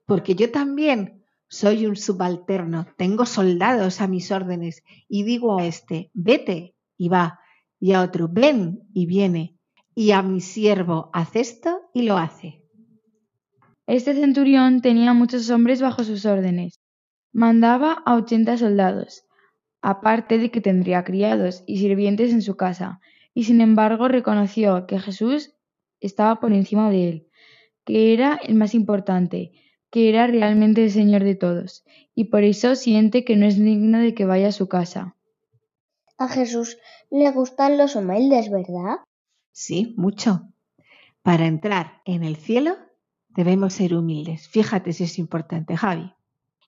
Porque 0.06 0.37
yo 0.37 0.50
también 0.50 1.23
soy 1.49 1.85
un 1.85 1.97
subalterno, 1.97 2.87
tengo 2.97 3.26
soldados 3.26 4.00
a 4.00 4.06
mis 4.06 4.30
órdenes 4.30 4.83
y 5.06 5.25
digo 5.25 5.59
a 5.59 5.66
este, 5.66 6.11
vete 6.14 6.75
y 6.97 7.11
va, 7.11 7.40
y 7.85 7.93
a 7.93 8.00
otro, 8.00 8.31
ven 8.33 8.81
y 8.95 9.05
viene, 9.05 9.59
y 9.95 10.12
a 10.12 10.23
mi 10.23 10.41
siervo, 10.41 11.11
haz 11.12 11.37
esto 11.37 11.83
y 11.93 12.05
lo 12.05 12.17
hace. 12.17 12.62
Este 13.87 14.14
centurión 14.14 14.81
tenía 14.81 15.12
muchos 15.12 15.50
hombres 15.50 15.83
bajo 15.83 16.03
sus 16.03 16.25
órdenes. 16.25 16.81
Mandaba 17.31 18.03
a 18.07 18.14
ochenta 18.14 18.57
soldados, 18.57 19.26
aparte 19.83 20.38
de 20.38 20.50
que 20.50 20.62
tendría 20.62 21.05
criados 21.05 21.62
y 21.67 21.76
sirvientes 21.76 22.33
en 22.33 22.41
su 22.41 22.57
casa, 22.57 23.00
y 23.35 23.45
sin 23.45 23.61
embargo 23.61 24.09
reconoció 24.09 24.87
que 24.87 24.99
Jesús 24.99 25.53
estaba 26.00 26.41
por 26.41 26.55
encima 26.55 26.88
de 26.88 27.09
él, 27.11 27.26
que 27.85 28.14
era 28.14 28.41
el 28.43 28.55
más 28.55 28.75
importante, 28.75 29.53
que 29.91 30.09
era 30.09 30.26
realmente 30.26 30.85
el 30.85 30.91
Señor 30.91 31.23
de 31.23 31.35
todos, 31.35 31.85
y 32.14 32.25
por 32.31 32.45
eso 32.45 32.76
siente 32.76 33.26
que 33.26 33.37
no 33.37 33.45
es 33.45 33.62
digno 33.62 33.99
de 33.99 34.14
que 34.14 34.25
vaya 34.25 34.49
a 34.49 34.53
su 34.53 34.69
casa. 34.69 35.17
A 36.18 36.28
Jesús 36.28 36.78
le 37.11 37.30
gustan 37.33 37.76
los 37.76 37.97
humildes, 37.97 38.50
¿verdad? 38.50 38.99
Sí, 39.52 39.94
mucho. 39.97 40.49
Para 41.23 41.47
entrar 41.47 42.02
en 42.04 42.23
el 42.23 42.37
cielo 42.37 42.76
debemos 43.28 43.75
ser 43.75 43.94
humildes. 43.94 44.49
Fíjate 44.49 44.92
si 44.92 45.04
es 45.04 45.18
importante, 45.18 45.76
Javi. 45.76 46.12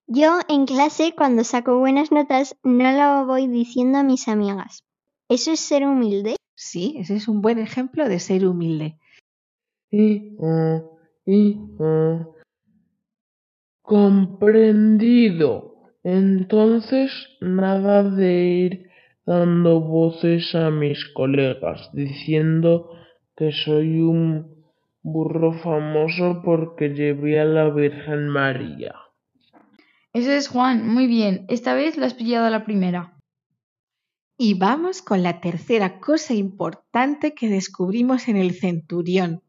Yo 0.09 0.39
en 0.49 0.67
clase 0.67 1.15
cuando 1.17 1.45
saco 1.45 1.79
buenas 1.79 2.13
notas 2.13 2.57
no 2.63 2.93
lo 2.93 3.27
voy 3.27 3.49
diciendo 3.49 3.99
a 3.99 4.03
mis 4.03 4.29
amigas. 4.29 4.85
¿Eso 5.29 5.53
es 5.53 5.61
ser 5.61 5.87
humilde? 5.87 6.37
Sí, 6.55 6.95
ese 6.99 7.17
es 7.17 7.29
un 7.29 7.43
buen 7.43 7.59
ejemplo 7.59 8.09
de 8.09 8.21
ser 8.21 8.47
humilde. 8.47 8.99
Y, 9.91 10.37
uh, 10.39 10.83
y, 11.25 11.59
uh. 11.79 12.35
Comprendido. 13.83 15.75
Entonces, 16.03 17.11
nada 17.41 18.05
de 18.05 18.45
ir 18.45 18.91
dando 19.27 19.81
voces 19.81 20.55
a 20.55 20.71
mis 20.71 21.05
colegas 21.13 21.91
diciendo 21.93 22.91
que 23.37 23.51
soy 23.53 24.01
un 24.01 24.65
burro 25.03 25.53
famoso 25.53 26.41
porque 26.45 26.91
llevé 26.91 27.41
a 27.41 27.45
la 27.45 27.69
Virgen 27.69 28.29
María. 28.29 28.95
Eso 30.13 30.31
es 30.33 30.49
Juan, 30.49 30.89
muy 30.89 31.07
bien. 31.07 31.45
Esta 31.49 31.75
vez 31.75 31.99
lo 31.99 32.07
has 32.07 32.15
pillado 32.15 32.47
a 32.47 32.51
la 32.51 32.65
primera. 32.65 33.19
Y 34.39 34.55
vamos 34.55 35.03
con 35.03 35.23
la 35.23 35.41
tercera 35.41 35.99
cosa 35.99 36.33
importante 36.33 37.35
que 37.35 37.49
descubrimos 37.49 38.29
en 38.29 38.37
el 38.37 38.55
centurión. 38.55 39.43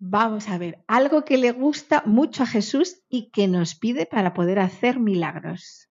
Vamos 0.00 0.48
a 0.48 0.58
ver, 0.58 0.84
algo 0.86 1.24
que 1.24 1.38
le 1.38 1.52
gusta 1.52 2.02
mucho 2.06 2.42
a 2.42 2.46
Jesús 2.46 3.02
y 3.08 3.30
que 3.30 3.48
nos 3.48 3.74
pide 3.74 4.06
para 4.06 4.34
poder 4.34 4.58
hacer 4.58 5.00
milagros. 5.00 5.87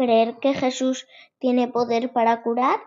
¿Creer 0.00 0.38
que 0.40 0.54
Jesús 0.54 1.06
tiene 1.38 1.68
poder 1.68 2.10
para 2.14 2.40
curar? 2.40 2.80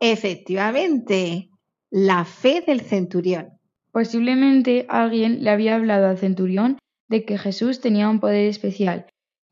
Efectivamente, 0.00 1.50
la 1.90 2.24
fe 2.24 2.64
del 2.66 2.80
centurión. 2.80 3.58
Posiblemente 3.92 4.86
alguien 4.88 5.44
le 5.44 5.50
había 5.50 5.74
hablado 5.74 6.06
al 6.06 6.16
centurión 6.16 6.78
de 7.10 7.26
que 7.26 7.36
Jesús 7.36 7.82
tenía 7.82 8.08
un 8.08 8.20
poder 8.20 8.46
especial 8.46 9.04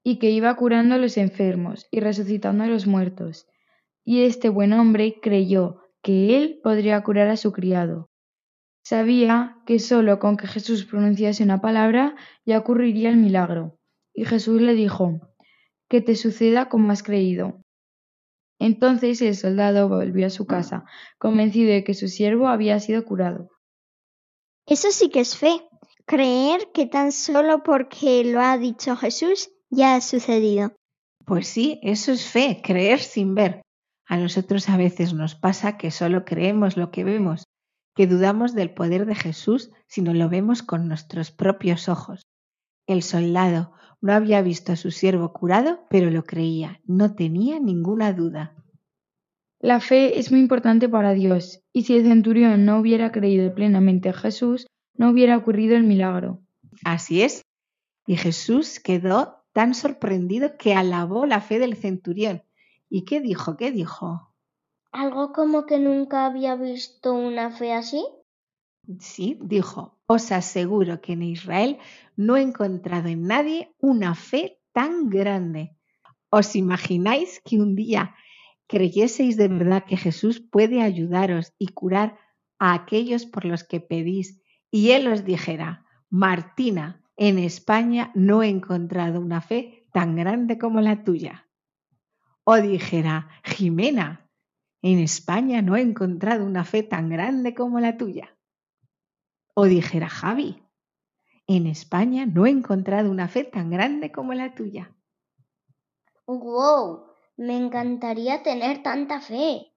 y 0.02 0.18
que 0.18 0.30
iba 0.30 0.57
curando 0.57 0.95
a 0.95 0.99
los 0.99 1.18
enfermos 1.18 1.87
y 1.90 2.00
resucitando 2.00 2.64
a 2.64 2.68
los 2.68 2.87
muertos. 2.87 3.47
Y 4.02 4.23
este 4.23 4.49
buen 4.49 4.73
hombre 4.73 5.18
creyó 5.21 5.83
que 6.00 6.38
él 6.38 6.59
podría 6.62 7.02
curar 7.02 7.28
a 7.28 7.37
su 7.37 7.52
criado. 7.52 8.09
Sabía 8.83 9.59
que 9.66 9.78
sólo 9.78 10.18
con 10.18 10.38
que 10.38 10.47
Jesús 10.47 10.87
pronunciase 10.87 11.45
una 11.45 11.61
palabra 11.61 12.16
ya 12.47 12.57
ocurriría 12.57 13.11
el 13.11 13.18
milagro. 13.18 13.78
Y 14.14 14.25
Jesús 14.25 14.62
le 14.62 14.73
dijo, 14.73 15.21
que 15.88 16.00
te 16.00 16.16
suceda 16.16 16.68
como 16.68 16.92
has 16.92 17.02
creído. 17.02 17.61
Entonces 18.59 19.23
el 19.23 19.37
soldado 19.37 19.88
volvió 19.88 20.26
a 20.26 20.30
su 20.30 20.47
casa, 20.47 20.85
convencido 21.18 21.71
de 21.73 21.85
que 21.85 21.95
su 21.95 22.09
siervo 22.09 22.49
había 22.49 22.80
sido 22.80 23.04
curado. 23.04 23.50
Eso 24.66 24.90
sí 24.90 25.09
que 25.09 25.21
es 25.21 25.37
fe. 25.37 25.66
Creer 26.07 26.71
que 26.73 26.87
tan 26.87 27.12
solo 27.12 27.62
porque 27.62 28.25
lo 28.25 28.40
ha 28.40 28.59
dicho 28.59 28.97
Jesús 28.97 29.50
ya 29.71 29.95
ha 29.95 30.00
sucedido. 30.00 30.73
Pues 31.25 31.49
sí, 31.49 31.78
eso 31.83 32.12
es 32.12 32.26
fe, 32.26 32.61
creer 32.62 33.00
sin 33.00 33.35
ver. 33.35 33.62
A 34.07 34.16
nosotros 34.16 34.68
a 34.71 34.78
veces 34.78 35.12
nos 35.12 35.35
pasa 35.35 35.76
que 35.76 35.90
solo 35.90 36.25
creemos 36.25 36.78
lo 36.78 36.90
que 36.90 37.04
vemos, 37.04 37.45
que 37.95 38.07
dudamos 38.07 38.54
del 38.54 38.73
poder 38.73 39.04
de 39.04 39.14
Jesús 39.14 39.71
si 39.87 40.00
no 40.00 40.14
lo 40.14 40.28
vemos 40.30 40.62
con 40.62 40.88
nuestros 40.88 41.30
propios 41.30 41.88
ojos. 41.88 42.23
El 42.87 43.02
soldado 43.02 43.73
no 44.00 44.12
había 44.12 44.43
visto 44.43 44.73
a 44.73 44.76
su 44.76 44.90
siervo 44.90 45.33
curado, 45.33 45.81
pero 45.90 46.11
lo 46.11 46.25
creía, 46.25 46.81
no 46.87 47.14
tenía 47.14 47.59
ninguna 47.59 48.12
duda. 48.12 48.55
La 49.61 49.81
fe 49.81 50.21
es 50.21 50.31
muy 50.31 50.40
importante 50.40 50.88
para 50.88 51.14
Dios, 51.14 51.62
y 51.73 51.83
si 51.83 51.97
el 51.97 52.05
centurión 52.05 52.64
no 52.64 52.78
hubiera 52.78 53.11
creído 53.11 53.52
plenamente 53.55 54.09
a 54.09 54.12
Jesús, 54.12 54.67
no 54.95 55.11
hubiera 55.11 55.37
ocurrido 55.37 55.76
el 55.76 55.83
milagro. 55.83 56.40
Así 56.85 57.23
es. 57.23 57.43
Y 58.07 58.17
Jesús 58.17 58.78
quedó 58.81 59.45
tan 59.52 59.75
sorprendido 59.75 60.57
que 60.57 60.75
alabó 60.75 61.26
la 61.26 61.40
fe 61.40 61.59
del 61.59 61.76
centurión. 61.76 62.45
¿Y 62.88 63.05
qué 63.05 63.21
dijo? 63.21 63.57
¿Qué 63.57 63.73
dijo? 63.73 64.33
¿Algo 64.93 65.33
como 65.33 65.67
que 65.67 65.78
nunca 65.78 66.26
había 66.26 66.55
visto 66.55 67.12
una 67.12 67.50
fe 67.50 67.73
así? 67.73 68.05
Sí, 69.00 69.38
dijo, 69.42 69.99
os 70.07 70.33
aseguro 70.33 71.02
que 71.02 71.12
en 71.12 71.23
Israel 71.23 71.76
no 72.16 72.38
he 72.38 72.42
encontrado 72.42 73.09
en 73.09 73.25
nadie 73.25 73.75
una 73.80 74.14
fe 74.14 74.61
tan 74.73 75.11
grande. 75.11 75.76
¿Os 76.30 76.57
imagináis 76.57 77.42
que 77.45 77.61
un 77.61 77.75
día 77.75 78.14
creyeseis 78.66 79.37
de 79.37 79.49
verdad 79.49 79.85
que 79.85 79.99
Jesús 79.99 80.40
puede 80.40 80.80
ayudaros 80.80 81.52
y 81.59 81.68
curar 81.68 82.18
a 82.59 82.73
aquellos 82.73 83.26
por 83.26 83.45
los 83.45 83.62
que 83.62 83.80
pedís 83.80 84.40
y 84.71 84.92
Él 84.92 85.09
os 85.09 85.23
dijera, 85.25 85.85
Martina, 86.09 87.04
en 87.16 87.38
España 87.38 88.11
no 88.14 88.42
he 88.42 88.49
encontrado 88.49 89.21
una 89.21 89.42
fe 89.42 89.87
tan 89.92 90.16
grande 90.16 90.57
como 90.57 90.80
la 90.80 91.04
tuya? 91.04 91.47
O 92.45 92.57
dijera, 92.57 93.28
Jimena, 93.45 94.30
en 94.80 94.99
España 94.99 95.61
no 95.61 95.76
he 95.76 95.83
encontrado 95.83 96.47
una 96.47 96.64
fe 96.64 96.83
tan 96.83 97.11
grande 97.11 97.54
como 97.54 97.80
la 97.80 97.99
tuya. 97.99 98.38
O 99.61 99.65
dijera, 99.65 100.09
Javi, 100.09 100.62
en 101.49 101.67
España 101.67 102.27
no 102.27 102.47
he 102.47 102.50
encontrado 102.50 103.11
una 103.11 103.27
fe 103.27 103.43
tan 103.43 103.71
grande 103.71 104.12
como 104.12 104.33
la 104.33 104.55
tuya. 104.55 104.95
¡Wow! 106.29 107.07
Me 107.37 107.57
encantaría 107.57 108.45
tener 108.45 108.85
tanta 108.85 109.21
fe. 109.21 109.73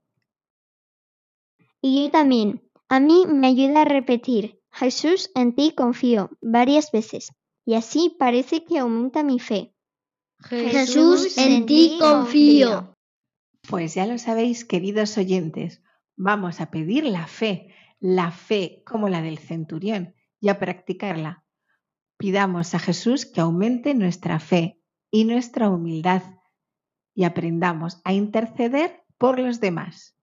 Y 1.81 2.03
yo 2.03 2.11
también. 2.11 2.61
A 2.89 2.99
mí 2.99 3.25
me 3.27 3.47
ayuda 3.47 3.81
a 3.81 3.85
repetir, 3.85 4.61
Jesús, 4.71 5.31
en 5.33 5.55
ti 5.55 5.73
confío, 5.75 6.29
varias 6.41 6.91
veces. 6.91 7.33
Y 7.65 7.73
así 7.73 8.15
parece 8.19 8.63
que 8.63 8.77
aumenta 8.77 9.23
mi 9.23 9.39
fe. 9.39 9.73
Jesús, 10.43 11.39
en 11.39 11.65
ti 11.65 11.97
confío. 11.99 12.95
Pues 13.67 13.95
ya 13.95 14.05
lo 14.05 14.19
sabéis, 14.19 14.63
queridos 14.63 15.17
oyentes, 15.17 15.81
vamos 16.15 16.61
a 16.61 16.69
pedir 16.69 17.03
la 17.05 17.25
fe, 17.25 17.73
la 18.01 18.31
fe 18.31 18.83
como 18.85 19.07
la 19.07 19.21
del 19.21 19.37
centurión, 19.37 20.15
y 20.41 20.49
a 20.49 20.59
practicarla. 20.59 21.45
Pidamos 22.17 22.75
a 22.75 22.79
Jesús 22.79 23.25
que 23.25 23.39
aumente 23.39 23.93
nuestra 23.93 24.39
fe 24.39 24.81
y 25.09 25.23
nuestra 25.23 25.69
humildad 25.69 26.23
y 27.13 27.23
aprendamos 27.23 28.01
a 28.03 28.13
interceder 28.13 29.03
por 29.17 29.39
los 29.39 29.59
demás. 29.59 30.15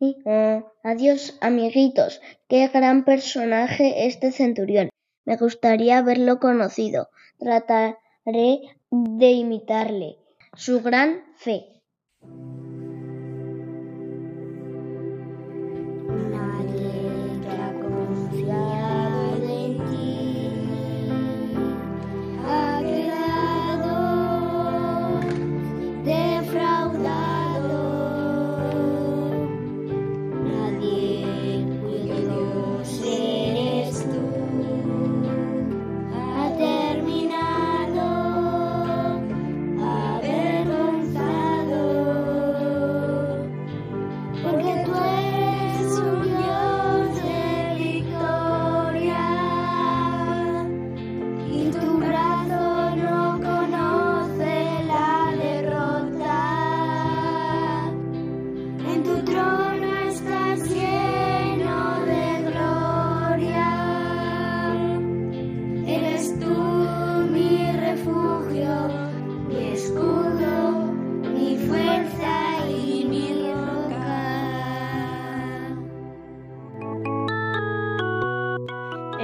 Eh, 0.00 0.62
adiós, 0.82 1.38
amiguitos. 1.40 2.20
Qué 2.48 2.68
gran 2.68 3.04
personaje 3.04 4.06
este 4.06 4.30
centurión. 4.30 4.90
Me 5.24 5.36
gustaría 5.36 5.98
haberlo 5.98 6.38
conocido. 6.38 7.08
Trataré 7.38 8.60
de 8.90 9.30
imitarle. 9.32 10.18
Su 10.54 10.82
gran 10.82 11.24
fe. 11.36 11.82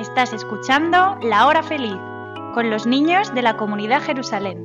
Estás 0.03 0.33
escuchando 0.33 1.17
La 1.23 1.47
Hora 1.47 1.63
Feliz 1.63 1.97
con 2.55 2.71
los 2.71 2.89
niños 2.89 3.33
de 3.35 3.41
la 3.41 3.57
comunidad 3.57 4.03
Jerusalén. 4.03 4.59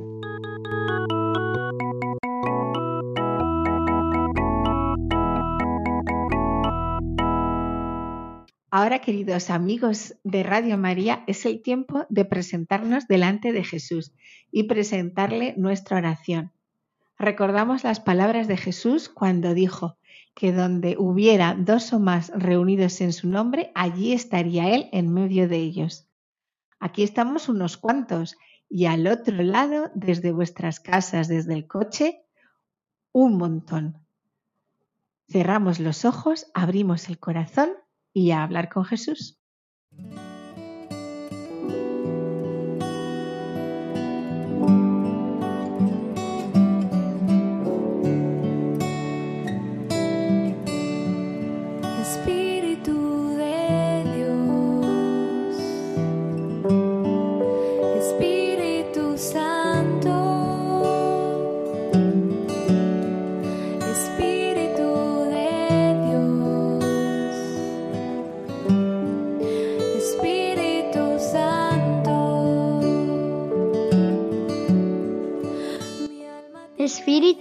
Ahora, 8.72 8.98
queridos 8.98 9.50
amigos 9.50 10.16
de 10.24 10.42
Radio 10.42 10.76
María, 10.76 11.22
es 11.28 11.46
el 11.46 11.62
tiempo 11.62 12.04
de 12.08 12.24
presentarnos 12.24 13.06
delante 13.06 13.52
de 13.52 13.62
Jesús 13.62 14.12
y 14.50 14.64
presentarle 14.64 15.54
nuestra 15.56 15.98
oración. 15.98 16.50
Recordamos 17.18 17.84
las 17.84 18.00
palabras 18.00 18.46
de 18.48 18.56
Jesús 18.56 19.08
cuando 19.08 19.54
dijo, 19.54 19.98
que 20.38 20.52
donde 20.52 20.94
hubiera 20.96 21.56
dos 21.58 21.92
o 21.92 21.98
más 21.98 22.30
reunidos 22.32 23.00
en 23.00 23.12
su 23.12 23.28
nombre, 23.28 23.72
allí 23.74 24.12
estaría 24.12 24.72
Él 24.72 24.88
en 24.92 25.12
medio 25.12 25.48
de 25.48 25.56
ellos. 25.56 26.06
Aquí 26.78 27.02
estamos 27.02 27.48
unos 27.48 27.76
cuantos 27.76 28.36
y 28.68 28.86
al 28.86 29.08
otro 29.08 29.42
lado, 29.42 29.90
desde 29.96 30.30
vuestras 30.30 30.78
casas, 30.78 31.26
desde 31.26 31.54
el 31.54 31.66
coche, 31.66 32.22
un 33.10 33.36
montón. 33.36 33.98
Cerramos 35.28 35.80
los 35.80 36.04
ojos, 36.04 36.46
abrimos 36.54 37.08
el 37.08 37.18
corazón 37.18 37.70
y 38.12 38.30
a 38.30 38.44
hablar 38.44 38.68
con 38.68 38.84
Jesús. 38.84 39.40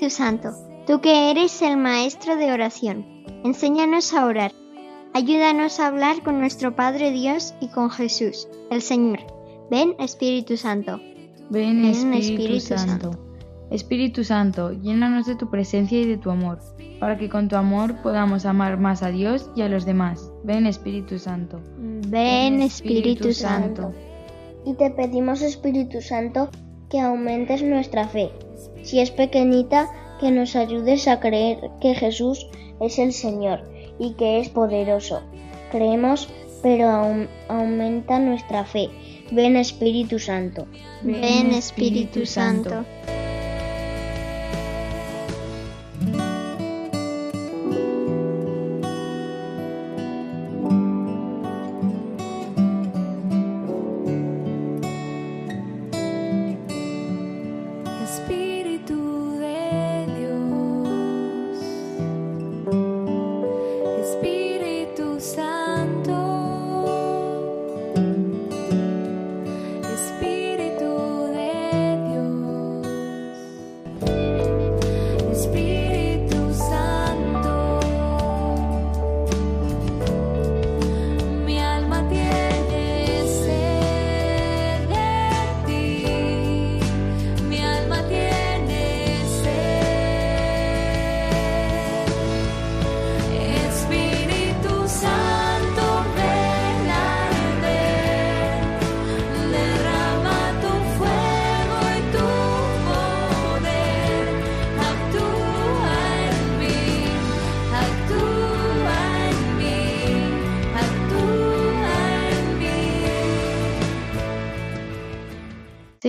Espíritu 0.08 0.24
Santo, 0.24 0.52
tú 0.88 1.02
que 1.02 1.32
eres 1.32 1.62
el 1.62 1.76
Maestro 1.76 2.38
de 2.38 2.54
oración, 2.54 3.06
enséñanos 3.44 4.14
a 4.14 4.26
orar. 4.26 4.54
Ayúdanos 5.14 5.82
a 5.82 5.88
hablar 5.88 6.24
con 6.24 6.40
nuestro 6.40 6.76
Padre 6.78 7.12
Dios 7.12 7.54
y 7.60 7.68
con 7.68 7.90
Jesús, 7.90 8.48
el 8.72 8.82
Señor. 8.82 9.20
Ven 9.70 9.96
Espíritu 10.00 10.56
Santo. 10.56 11.02
Ven, 11.50 11.84
Espíritu, 11.84 12.62
Santo. 12.62 13.12
Espíritu 13.70 14.24
Santo, 14.24 14.72
llénanos 14.72 15.26
de 15.26 15.36
tu 15.36 15.50
presencia 15.50 16.00
y 16.00 16.06
de 16.06 16.18
tu 16.18 16.32
amor, 16.32 16.60
para 17.02 17.18
que 17.18 17.28
con 17.28 17.50
tu 17.50 17.58
amor 17.58 18.02
podamos 18.02 18.46
amar 18.46 18.80
más 18.80 19.04
a 19.04 19.10
Dios 19.10 19.50
y 19.58 19.62
a 19.62 19.68
los 19.68 19.86
demás. 19.86 20.32
Ven 20.46 20.68
Espíritu 20.68 21.20
Santo. 21.20 21.60
Ven 21.78 22.62
Espíritu, 22.62 23.34
Santo. 23.34 23.92
Y 24.66 24.74
te 24.76 24.90
pedimos 24.90 25.42
Espíritu 25.42 26.00
Santo 26.00 26.50
que 26.90 27.02
aumentes 27.02 27.62
nuestra 27.62 28.08
fe 28.08 28.32
si 28.84 29.00
es 29.00 29.12
pequeñita, 29.12 29.90
que 30.20 30.32
nos 30.32 30.56
ayudes 30.56 31.08
a 31.08 31.20
creer 31.20 31.60
que 31.80 31.94
Jesús 31.94 32.48
es 32.80 33.00
el 33.00 33.14
Señor 33.14 33.62
y 34.00 34.14
que 34.14 34.40
es 34.40 34.50
poderoso. 34.50 35.22
Creemos, 35.72 36.30
pero 36.64 36.90
aumenta 37.50 38.20
nuestra 38.20 38.66
fe. 38.66 38.90
Ven 39.32 39.58
Espíritu 39.58 40.20
Santo. 40.20 40.68
Ven 41.04 41.54
Espíritu 41.54 42.26
Santo. 42.26 42.86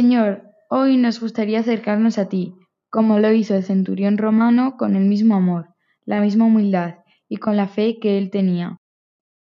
Señor, 0.01 0.45
hoy 0.71 0.97
nos 0.97 1.19
gustaría 1.19 1.59
acercarnos 1.59 2.19
a 2.19 2.29
ti, 2.29 2.55
como 2.89 3.19
lo 3.19 3.33
hizo 3.33 3.57
el 3.57 3.65
centurión 3.65 4.17
romano 4.17 4.77
con 4.79 4.95
el 4.95 5.07
mismo 5.07 5.35
amor, 5.35 5.75
la 6.05 6.21
misma 6.21 6.45
humildad 6.45 6.99
y 7.29 7.39
con 7.39 7.57
la 7.57 7.67
fe 7.67 7.99
que 8.01 8.17
él 8.17 8.31
tenía. 8.31 8.77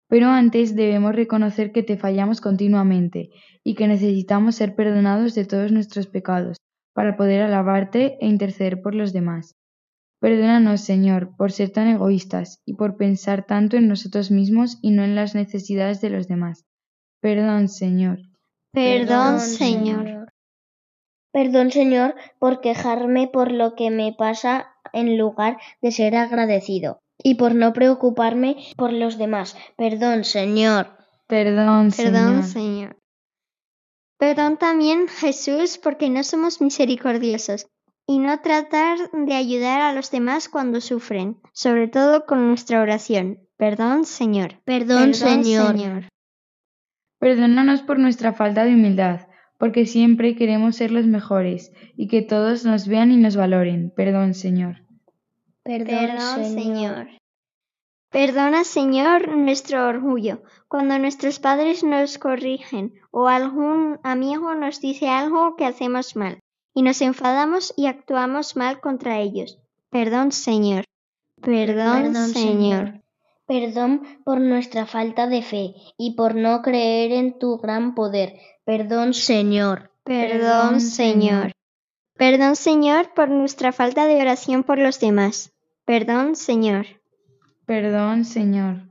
Pero 0.10 0.28
antes 0.28 0.76
debemos 0.76 1.16
reconocer 1.16 1.72
que 1.72 1.84
te 1.84 1.96
fallamos 1.96 2.42
continuamente 2.42 3.30
y 3.64 3.76
que 3.76 3.88
necesitamos 3.88 4.56
ser 4.56 4.76
perdonados 4.76 5.36
de 5.36 5.46
todos 5.46 5.72
nuestros 5.72 6.08
pecados 6.08 6.58
para 6.94 7.16
poder 7.16 7.44
alabarte 7.44 8.18
e 8.20 8.28
interceder 8.28 8.82
por 8.82 8.94
los 8.94 9.14
demás. 9.14 9.56
Perdónanos, 10.20 10.82
Señor, 10.82 11.34
por 11.38 11.54
ser 11.54 11.70
tan 11.70 11.88
egoístas 11.88 12.62
y 12.66 12.74
por 12.74 12.98
pensar 12.98 13.46
tanto 13.46 13.78
en 13.78 13.88
nosotros 13.88 14.32
mismos 14.32 14.80
y 14.82 14.92
no 14.92 15.06
en 15.06 15.16
las 15.16 15.34
necesidades 15.34 16.02
de 16.02 16.10
los 16.10 16.28
demás. 16.28 16.66
Perdón, 17.22 17.70
Señor. 17.70 18.20
Perdón, 18.74 19.40
Señor. 19.40 20.21
Perdón, 21.32 21.72
Señor, 21.72 22.16
por 22.40 22.62
quejarme 22.62 23.28
por 23.28 23.52
lo 23.52 23.76
que 23.76 23.90
me 23.90 24.14
pasa 24.14 24.76
en 24.94 25.18
lugar 25.18 25.58
de 25.82 25.92
ser 25.92 26.16
agradecido 26.16 27.02
y 27.24 27.36
por 27.36 27.56
no 27.56 27.74
preocuparme 27.74 28.58
por 28.76 28.92
los 28.92 29.18
demás. 29.18 29.56
Perdón, 29.78 30.24
Señor. 30.24 30.98
Perdón, 31.28 31.92
Perdón, 31.96 32.44
Señor. 32.44 32.44
Señor. 32.44 32.98
Perdón 34.18 34.58
también, 34.58 35.08
Jesús, 35.08 35.78
porque 35.78 36.10
no 36.10 36.24
somos 36.24 36.62
misericordiosos 36.62 37.68
y 38.06 38.20
no 38.20 38.40
tratar 38.42 38.98
de 39.12 39.34
ayudar 39.34 39.82
a 39.82 39.94
los 39.94 40.12
demás 40.12 40.50
cuando 40.50 40.82
sufren, 40.82 41.40
sobre 41.54 41.88
todo 41.88 42.26
con 42.26 42.48
nuestra 42.48 42.82
oración. 42.82 43.40
Perdón, 43.58 44.06
Señor. 44.06 44.62
Perdón, 44.66 45.14
Señor. 45.14 46.08
Perdónanos 47.20 47.84
por 47.84 48.00
nuestra 48.00 48.34
falta 48.34 48.64
de 48.66 48.74
humildad, 48.74 49.28
porque 49.62 49.86
siempre 49.86 50.36
queremos 50.36 50.78
ser 50.78 50.90
los 50.90 51.06
mejores 51.06 51.72
y 51.96 52.08
que 52.08 52.24
todos 52.24 52.66
nos 52.66 52.88
vean 52.88 53.12
y 53.12 53.18
nos 53.18 53.36
valoren. 53.36 53.92
Perdón, 53.96 54.34
Señor. 54.34 54.78
Perdón, 55.62 56.46
Señor. 56.46 57.10
Perdona, 58.10 58.64
Señor, 58.64 59.38
nuestro 59.38 59.88
orgullo, 59.88 60.42
cuando 60.68 60.98
nuestros 60.98 61.38
padres 61.38 61.84
nos 61.84 62.18
corrigen 62.18 62.94
o 63.12 63.28
algún 63.28 64.00
amigo 64.02 64.56
nos 64.56 64.82
dice 64.82 65.10
algo 65.10 65.56
que 65.56 65.66
hacemos 65.66 66.16
mal, 66.16 66.40
y 66.74 66.82
nos 66.82 67.00
enfadamos 67.00 67.72
y 67.78 67.86
actuamos 67.86 68.56
mal 68.56 68.82
contra 68.82 69.20
ellos. 69.20 69.60
Perdón, 69.92 70.32
Señor. 70.32 70.86
Perdón, 71.40 72.02
Perdón, 72.02 72.30
Señor. 72.30 73.02
Perdón 73.46 74.02
por 74.24 74.42
nuestra 74.42 74.88
falta 74.88 75.28
de 75.28 75.44
fe 75.44 75.76
y 76.00 76.16
por 76.16 76.34
no 76.34 76.64
creer 76.64 77.12
en 77.12 77.38
tu 77.38 77.58
gran 77.60 77.94
poder. 77.94 78.40
Perdón, 78.72 79.14
Señor. 79.14 79.92
Perdón, 80.06 80.80
Señor. 80.80 81.52
Perdón, 82.16 82.56
Señor, 82.56 83.14
por 83.14 83.28
nuestra 83.28 83.74
falta 83.74 84.08
de 84.08 84.22
oración 84.22 84.64
por 84.64 84.78
los 84.78 84.98
demás. 85.02 85.52
Perdón, 85.84 86.38
Señor. 86.38 86.86
Perdón, 87.66 88.24
Señor. 88.24 88.91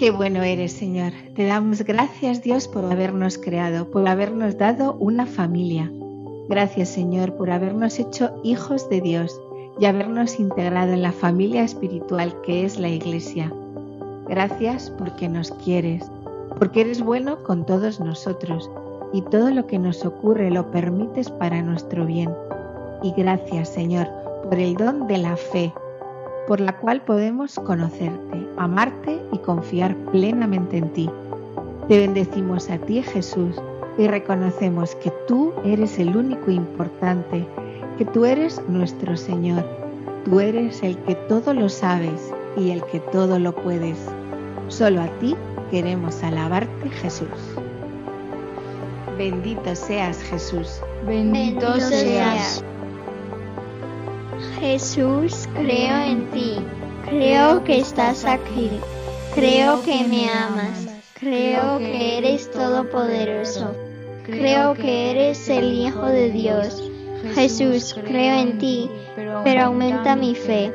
Qué 0.00 0.10
bueno 0.10 0.42
eres, 0.42 0.72
Señor. 0.72 1.12
Te 1.34 1.44
damos 1.44 1.82
gracias, 1.82 2.42
Dios, 2.42 2.68
por 2.68 2.86
habernos 2.86 3.36
creado, 3.36 3.90
por 3.90 4.08
habernos 4.08 4.56
dado 4.56 4.94
una 4.94 5.26
familia. 5.26 5.92
Gracias, 6.48 6.88
Señor, 6.88 7.34
por 7.34 7.50
habernos 7.50 7.98
hecho 7.98 8.30
hijos 8.42 8.88
de 8.88 9.02
Dios 9.02 9.38
y 9.78 9.84
habernos 9.84 10.40
integrado 10.40 10.94
en 10.94 11.02
la 11.02 11.12
familia 11.12 11.64
espiritual 11.64 12.34
que 12.40 12.64
es 12.64 12.78
la 12.78 12.88
Iglesia. 12.88 13.52
Gracias 14.26 14.88
porque 14.88 15.28
nos 15.28 15.50
quieres, 15.50 16.10
porque 16.58 16.80
eres 16.80 17.02
bueno 17.02 17.42
con 17.42 17.66
todos 17.66 18.00
nosotros 18.00 18.70
y 19.12 19.20
todo 19.20 19.50
lo 19.50 19.66
que 19.66 19.78
nos 19.78 20.06
ocurre 20.06 20.50
lo 20.50 20.70
permites 20.70 21.28
para 21.28 21.60
nuestro 21.60 22.06
bien. 22.06 22.34
Y 23.02 23.12
gracias, 23.12 23.68
Señor, 23.68 24.08
por 24.44 24.58
el 24.58 24.76
don 24.76 25.06
de 25.08 25.18
la 25.18 25.36
fe, 25.36 25.74
por 26.50 26.58
la 26.58 26.76
cual 26.78 27.00
podemos 27.02 27.54
conocerte, 27.64 28.44
amarte 28.56 29.22
y 29.30 29.38
confiar 29.38 29.94
plenamente 30.10 30.78
en 30.78 30.92
ti. 30.92 31.08
Te 31.86 31.96
bendecimos 31.96 32.68
a 32.70 32.78
ti, 32.78 33.04
Jesús, 33.04 33.54
y 33.96 34.08
reconocemos 34.08 34.96
que 34.96 35.12
tú 35.28 35.52
eres 35.64 35.96
el 36.00 36.16
único 36.16 36.50
importante, 36.50 37.46
que 37.98 38.04
tú 38.04 38.24
eres 38.24 38.60
nuestro 38.66 39.16
Señor. 39.16 39.64
Tú 40.24 40.40
eres 40.40 40.82
el 40.82 40.96
que 41.04 41.14
todo 41.14 41.54
lo 41.54 41.68
sabes 41.68 42.34
y 42.56 42.72
el 42.72 42.82
que 42.86 42.98
todo 42.98 43.38
lo 43.38 43.54
puedes. 43.54 43.98
Solo 44.66 45.02
a 45.02 45.08
ti 45.20 45.36
queremos 45.70 46.20
alabarte, 46.24 46.90
Jesús. 47.00 47.28
Bendito 49.16 49.76
seas, 49.76 50.20
Jesús. 50.24 50.82
Bendito, 51.06 51.74
Bendito 51.74 51.88
seas. 51.90 52.64
Jesús, 54.60 55.48
creo 55.54 55.96
en 56.02 56.30
ti. 56.32 56.56
Creo 57.06 57.64
que 57.64 57.78
estás 57.78 58.26
aquí. 58.26 58.70
Creo 59.34 59.82
que 59.82 60.04
me 60.04 60.28
amas. 60.28 60.86
Creo 61.14 61.78
que 61.78 62.18
eres 62.18 62.50
todopoderoso. 62.50 63.74
Creo 64.24 64.74
que 64.74 65.12
eres 65.12 65.48
el 65.48 65.72
Hijo 65.72 66.04
de 66.04 66.30
Dios. 66.30 66.90
Jesús, 67.34 67.96
creo 68.04 68.38
en 68.38 68.58
ti, 68.58 68.90
pero 69.44 69.62
aumenta 69.64 70.14
mi 70.14 70.34
fe. 70.34 70.70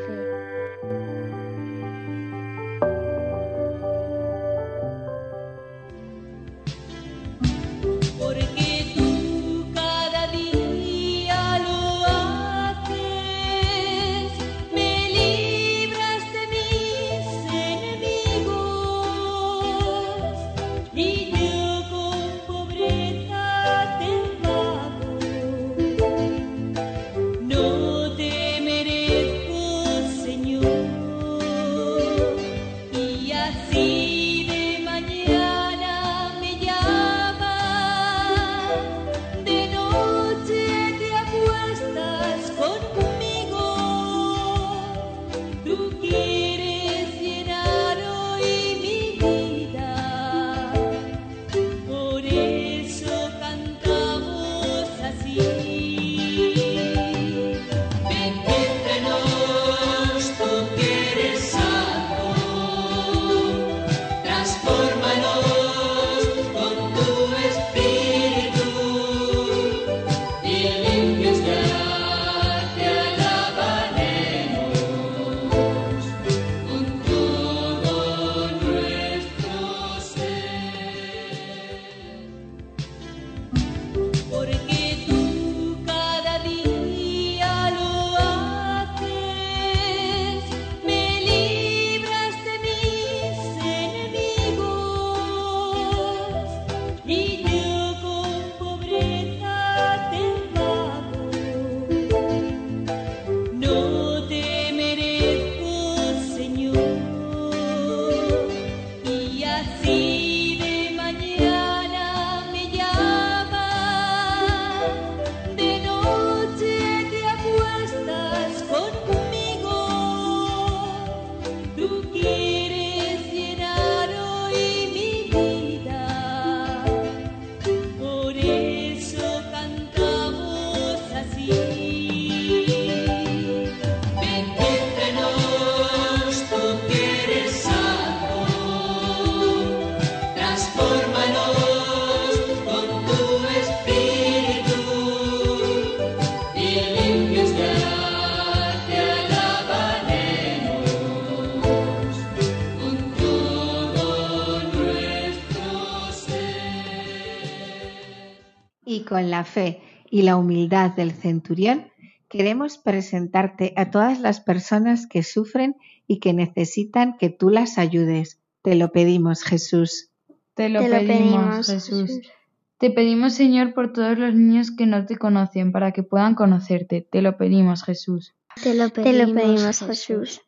Con 159.06 159.30
la 159.30 159.44
fe 159.44 159.82
y 160.10 160.24
la 160.24 160.36
humildad 160.36 160.91
del 160.91 161.12
centurión, 161.12 161.91
queremos 162.28 162.78
presentarte 162.78 163.74
a 163.76 163.91
todas 163.91 164.20
las 164.20 164.41
personas 164.41 165.08
que 165.08 165.24
sufren 165.24 165.76
y 166.08 166.20
que 166.20 166.34
necesitan 166.34 167.18
que 167.18 167.30
tú 167.30 167.50
las 167.50 167.78
ayudes. 167.78 168.39
Te 168.62 168.76
lo 168.76 168.91
pedimos, 168.91 169.44
Jesús. 169.44 170.10
Te 170.54 170.70
lo, 170.70 170.82
Te 170.82 170.89
lo 170.89 170.98
pedimos, 170.98 171.18
pedimos, 171.18 171.68
Jesús. 171.68 172.10
Jesús. 172.10 172.32
Te 172.78 172.91
pedimos, 172.91 173.34
Señor, 173.34 173.74
por 173.74 173.94
todos 173.94 174.18
los 174.18 174.34
niños 174.34 174.72
que 174.72 174.86
no 174.86 175.06
te 175.06 175.18
conocen, 175.18 175.72
para 175.72 175.91
que 175.91 176.04
puedan 176.04 176.36
conocerte. 176.36 177.02
Te 177.02 177.22
lo 177.22 177.38
pedimos, 177.38 177.84
Jesús. 177.84 178.36
Te 178.62 178.74
lo 178.74 178.89
Te 178.89 179.13
lo 179.13 179.34
pedimos, 179.34 179.80
Jesús. 179.80 180.41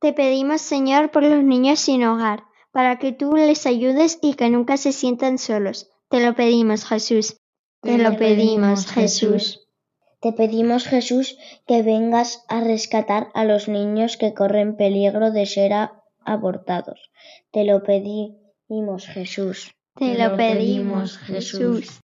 Te 0.00 0.12
pedimos, 0.12 0.60
Señor, 0.60 1.10
por 1.10 1.22
los 1.22 1.42
niños 1.42 1.80
sin 1.80 2.04
hogar, 2.04 2.44
para 2.70 2.98
que 2.98 3.12
tú 3.12 3.34
les 3.36 3.66
ayudes 3.66 4.18
y 4.22 4.34
que 4.34 4.50
nunca 4.50 4.76
se 4.76 4.92
sientan 4.92 5.38
solos. 5.38 5.90
Te 6.08 6.24
lo 6.24 6.34
pedimos, 6.34 6.84
Jesús. 6.84 7.36
Te 7.82 7.98
lo 7.98 8.16
pedimos, 8.16 8.86
Jesús. 8.86 9.66
Te 10.20 10.32
pedimos, 10.32 10.86
Jesús, 10.86 11.36
que 11.66 11.82
vengas 11.82 12.44
a 12.48 12.60
rescatar 12.60 13.28
a 13.34 13.44
los 13.44 13.68
niños 13.68 14.16
que 14.16 14.34
corren 14.34 14.76
peligro 14.76 15.32
de 15.32 15.46
ser 15.46 15.72
abortados. 16.24 17.10
Te 17.50 17.64
lo 17.64 17.82
pedimos, 17.82 19.08
Jesús. 19.08 19.72
Te 19.96 20.16
lo 20.16 20.36
pedimos, 20.36 21.18
Jesús. 21.18 22.00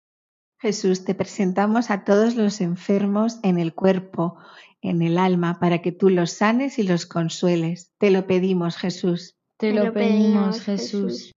Jesús, 0.60 1.04
te 1.04 1.16
presentamos 1.16 1.90
a 1.90 2.04
todos 2.04 2.36
los 2.36 2.60
enfermos 2.60 3.40
en 3.42 3.58
el 3.58 3.74
cuerpo, 3.74 4.38
en 4.80 5.02
el 5.02 5.18
alma, 5.18 5.58
para 5.58 5.82
que 5.82 5.90
tú 5.90 6.08
los 6.08 6.30
sanes 6.30 6.78
y 6.78 6.84
los 6.84 7.04
consueles. 7.04 7.90
Te 7.98 8.12
lo 8.12 8.28
pedimos, 8.28 8.76
Jesús. 8.76 9.34
Te 9.58 9.72
lo 9.72 9.92
pedimos, 9.92 10.60
Jesús. 10.60 11.32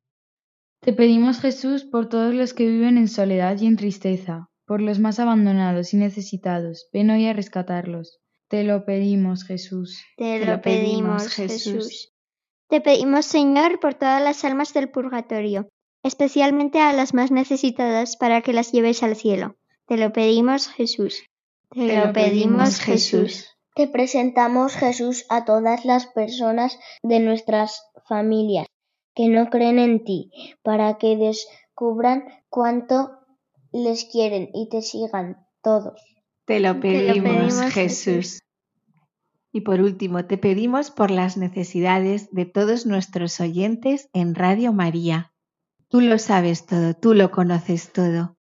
Te 0.87 0.93
pedimos, 0.93 1.41
Jesús, 1.41 1.83
por 1.83 2.07
todos 2.07 2.33
los 2.33 2.53
que 2.53 2.65
viven 2.65 2.97
en 2.97 3.09
soledad 3.09 3.59
y 3.59 3.67
en 3.67 3.75
tristeza, 3.75 4.47
por 4.65 4.79
los 4.79 4.99
más 4.99 5.19
abandonados 5.19 5.93
y 5.93 5.97
necesitados. 5.97 6.87
Ven 6.93 7.09
hoy 7.09 7.27
a 7.27 7.33
rescatarlos. 7.33 8.21
Te 8.47 8.63
lo 8.63 8.85
pedimos, 8.85 9.43
Jesús. 9.43 10.01
Te 10.15 10.39
Te 10.39 10.45
lo 10.45 10.53
lo 10.53 10.61
pedimos, 10.61 11.23
pedimos, 11.23 11.33
Jesús. 11.33 11.73
Jesús. 11.73 12.13
Te 12.69 12.79
pedimos, 12.79 13.25
Señor, 13.25 13.81
por 13.81 13.95
todas 13.95 14.23
las 14.23 14.45
almas 14.45 14.73
del 14.73 14.89
purgatorio, 14.89 15.67
especialmente 16.03 16.79
a 16.79 16.93
las 16.93 17.13
más 17.13 17.31
necesitadas, 17.31 18.15
para 18.15 18.39
que 18.39 18.53
las 18.53 18.71
lleves 18.71 19.03
al 19.03 19.17
cielo. 19.17 19.57
Te 19.87 19.97
lo 19.97 20.13
pedimos, 20.13 20.69
Jesús. 20.69 21.25
Te, 21.69 21.97
lo 21.97 22.13
pedimos, 22.13 22.79
Jesús. 22.79 23.57
Te 23.75 23.89
presentamos, 23.89 24.77
Jesús, 24.77 25.25
a 25.27 25.43
todas 25.43 25.83
las 25.83 26.07
personas 26.07 26.79
de 27.03 27.19
nuestras 27.19 27.83
familias 28.07 28.67
que 29.17 29.29
no 29.29 29.49
creen 29.49 29.79
en 29.79 30.03
ti, 30.03 30.31
para 30.61 30.99
que 30.99 31.17
descubran 31.17 32.25
cuánto 32.49 33.17
les 33.71 34.05
quieren 34.05 34.51
y 34.53 34.69
te 34.69 34.83
sigan 34.83 35.37
todos. 35.63 35.99
Te 36.45 36.59
lo 36.59 36.73
Te 36.73 36.75
lo 36.75 36.79
pedimos, 36.79 37.55
pedimos, 37.55 37.73
Jesús. 37.73 38.39
Y 39.51 39.61
por 39.61 39.81
último, 39.81 40.25
te 40.25 40.37
pedimos 40.37 40.91
por 40.91 41.09
las 41.09 41.35
necesidades 41.35 42.29
de 42.31 42.45
todos 42.45 42.85
nuestros 42.85 43.39
oyentes 43.39 44.07
en 44.13 44.35
Radio 44.35 44.71
María. 44.71 45.33
Tú 45.87 45.99
lo 45.99 46.19
sabes 46.19 46.67
todo, 46.67 46.93
tú 46.93 47.15
lo 47.15 47.31
conoces 47.31 47.91
todo. 47.91 48.37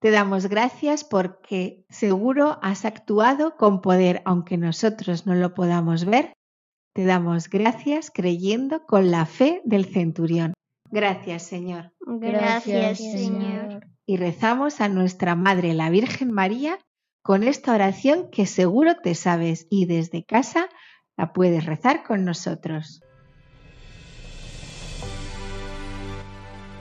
Te 0.00 0.10
damos 0.10 0.48
gracias 0.48 1.04
porque 1.04 1.86
seguro 1.88 2.58
has 2.62 2.84
actuado 2.84 3.56
con 3.56 3.80
poder, 3.80 4.22
aunque 4.24 4.58
nosotros 4.58 5.24
no 5.24 5.36
lo 5.36 5.54
podamos 5.54 6.04
ver. 6.04 6.32
Te 6.94 7.04
damos 7.04 7.50
gracias 7.50 8.12
creyendo 8.14 8.86
con 8.86 9.10
la 9.10 9.26
fe 9.26 9.60
del 9.64 9.86
centurión. 9.86 10.54
Gracias, 10.92 11.42
Señor. 11.42 11.92
Gracias, 11.98 12.98
Señor. 12.98 13.84
Y 14.06 14.16
rezamos 14.16 14.80
a 14.80 14.88
nuestra 14.88 15.34
Madre, 15.34 15.74
la 15.74 15.90
Virgen 15.90 16.30
María, 16.30 16.78
con 17.20 17.42
esta 17.42 17.74
oración 17.74 18.30
que 18.30 18.46
seguro 18.46 18.94
te 19.02 19.16
sabes 19.16 19.66
y 19.70 19.86
desde 19.86 20.24
casa 20.24 20.68
la 21.16 21.32
puedes 21.32 21.66
rezar 21.66 22.04
con 22.04 22.24
nosotros. 22.24 23.00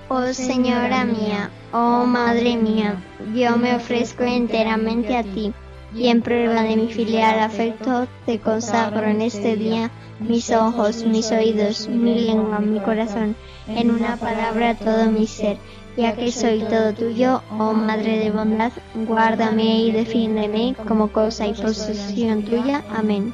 Oh 0.10 0.32
Señora 0.32 1.06
mía, 1.06 1.49
oh 1.71 2.06
Madre 2.06 2.56
mía, 2.56 3.02
yo 3.34 3.58
me 3.58 3.76
ofrezco 3.76 4.21
enteramente 4.21 5.17
a 5.17 5.23
ti 5.23 5.56
y 5.95 6.08
en 6.08 6.21
prueba 6.21 6.63
de 6.63 6.75
mi 6.75 6.88
filial 6.88 7.39
afecto 7.39 8.08
te 8.25 8.39
consagro 8.39 9.08
en 9.08 9.21
este 9.21 9.56
día 9.56 9.91
mis 10.19 10.51
ojos, 10.51 11.03
mis 11.06 11.32
oídos, 11.32 11.88
mi 11.88 12.19
lengua, 12.19 12.60
mi 12.60 12.79
corazón, 12.79 13.36
en 13.67 13.91
una 13.91 14.15
palabra 14.17 14.75
todo 14.75 15.12
mi 15.12 15.27
ser, 15.27 15.58
ya 15.97 16.15
que 16.15 16.32
soy 16.32 16.60
todo 16.62 16.93
tuyo, 16.93 17.41
oh 17.51 17.73
Madre 17.73 18.19
de 18.19 18.32
bondad, 18.32 18.71
guárdame 19.08 19.82
y 19.82 19.91
defiéndeme 19.91 20.75
como 20.88 21.12
cosa 21.12 21.47
y 21.47 21.53
posesión 21.53 22.43
tuya. 22.43 22.84
Amén. 22.89 23.34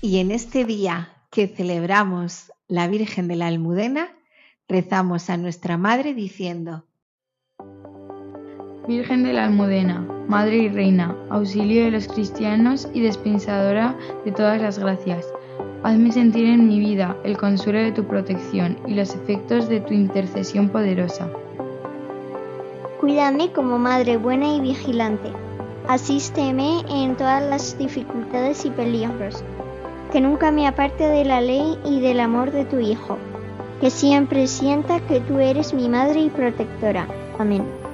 Y 0.00 0.18
en 0.18 0.30
este 0.30 0.64
día 0.64 1.12
que 1.30 1.48
celebramos 1.48 2.52
la 2.68 2.86
Virgen 2.88 3.28
de 3.28 3.36
la 3.36 3.48
Almudena, 3.48 4.15
rezamos 4.68 5.30
a 5.30 5.36
nuestra 5.36 5.76
Madre 5.76 6.14
diciendo, 6.14 6.84
Virgen 8.88 9.24
de 9.24 9.32
la 9.32 9.44
Almudena, 9.44 10.06
Madre 10.28 10.58
y 10.58 10.68
Reina, 10.68 11.16
auxilio 11.30 11.84
de 11.84 11.90
los 11.90 12.06
cristianos 12.06 12.88
y 12.94 13.00
dispensadora 13.00 13.96
de 14.24 14.32
todas 14.32 14.60
las 14.60 14.78
gracias, 14.78 15.26
hazme 15.82 16.12
sentir 16.12 16.46
en 16.46 16.68
mi 16.68 16.78
vida 16.78 17.16
el 17.24 17.36
consuelo 17.36 17.80
de 17.80 17.92
tu 17.92 18.04
protección 18.04 18.78
y 18.86 18.94
los 18.94 19.14
efectos 19.14 19.68
de 19.68 19.80
tu 19.80 19.94
intercesión 19.94 20.68
poderosa. 20.68 21.28
Cuídame 23.00 23.52
como 23.52 23.78
madre 23.78 24.16
buena 24.16 24.54
y 24.54 24.60
vigilante. 24.60 25.30
Asísteme 25.88 26.80
en 26.88 27.16
todas 27.16 27.42
las 27.48 27.78
dificultades 27.78 28.64
y 28.64 28.70
peligros. 28.70 29.44
Que 30.10 30.20
nunca 30.20 30.50
me 30.50 30.66
aparte 30.66 31.04
de 31.04 31.24
la 31.24 31.40
ley 31.40 31.78
y 31.84 32.00
del 32.00 32.20
amor 32.20 32.50
de 32.50 32.64
tu 32.64 32.78
Hijo. 32.78 33.18
Que 33.80 33.90
siempre 33.90 34.46
sienta 34.46 35.00
que 35.00 35.20
tú 35.20 35.38
eres 35.38 35.74
mi 35.74 35.88
madre 35.88 36.20
y 36.20 36.30
protectora. 36.30 37.06
Amén. 37.38 37.85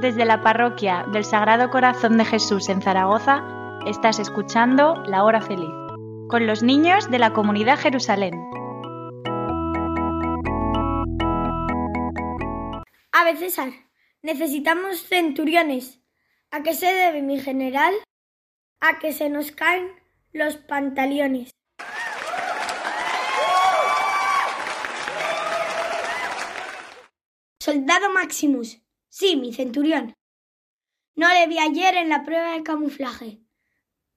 Desde 0.00 0.24
la 0.24 0.40
parroquia 0.40 1.04
del 1.12 1.26
Sagrado 1.26 1.68
Corazón 1.68 2.16
de 2.16 2.24
Jesús 2.24 2.70
en 2.70 2.80
Zaragoza, 2.80 3.44
estás 3.86 4.18
escuchando 4.18 4.94
La 5.04 5.24
Hora 5.24 5.42
Feliz, 5.42 5.68
con 6.30 6.46
los 6.46 6.62
niños 6.62 7.10
de 7.10 7.18
la 7.18 7.34
comunidad 7.34 7.78
Jerusalén. 7.78 8.32
Ave 13.12 13.36
César, 13.36 13.68
necesitamos 14.22 15.02
centuriones. 15.02 16.00
¿A 16.50 16.62
qué 16.62 16.72
se 16.72 16.86
debe, 16.86 17.20
mi 17.20 17.38
general? 17.38 17.92
A 18.80 19.00
que 19.00 19.12
se 19.12 19.28
nos 19.28 19.52
caen 19.52 19.92
los 20.32 20.56
pantalones. 20.56 21.50
Soldado 27.60 28.10
Maximus. 28.14 28.80
Sí, 29.10 29.36
mi 29.36 29.52
centurión. 29.52 30.16
No 31.16 31.28
le 31.28 31.48
vi 31.48 31.58
ayer 31.58 31.96
en 31.96 32.08
la 32.08 32.22
prueba 32.22 32.52
de 32.52 32.62
camuflaje. 32.62 33.40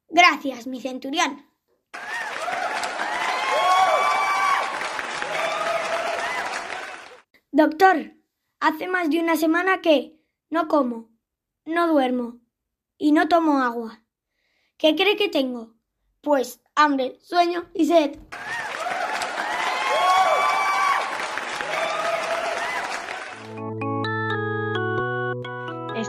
Gracias, 0.07 0.67
mi 0.67 0.79
centurión. 0.79 1.45
Doctor, 7.51 8.15
hace 8.59 8.87
más 8.87 9.09
de 9.09 9.19
una 9.19 9.35
semana 9.35 9.81
que 9.81 10.15
no 10.49 10.67
como, 10.67 11.09
no 11.65 11.87
duermo 11.87 12.39
y 12.97 13.11
no 13.11 13.27
tomo 13.27 13.61
agua. 13.61 14.03
¿Qué 14.77 14.95
cree 14.95 15.17
que 15.17 15.29
tengo? 15.29 15.73
Pues 16.21 16.61
hambre, 16.75 17.17
sueño 17.19 17.69
y 17.73 17.87
sed. 17.87 18.19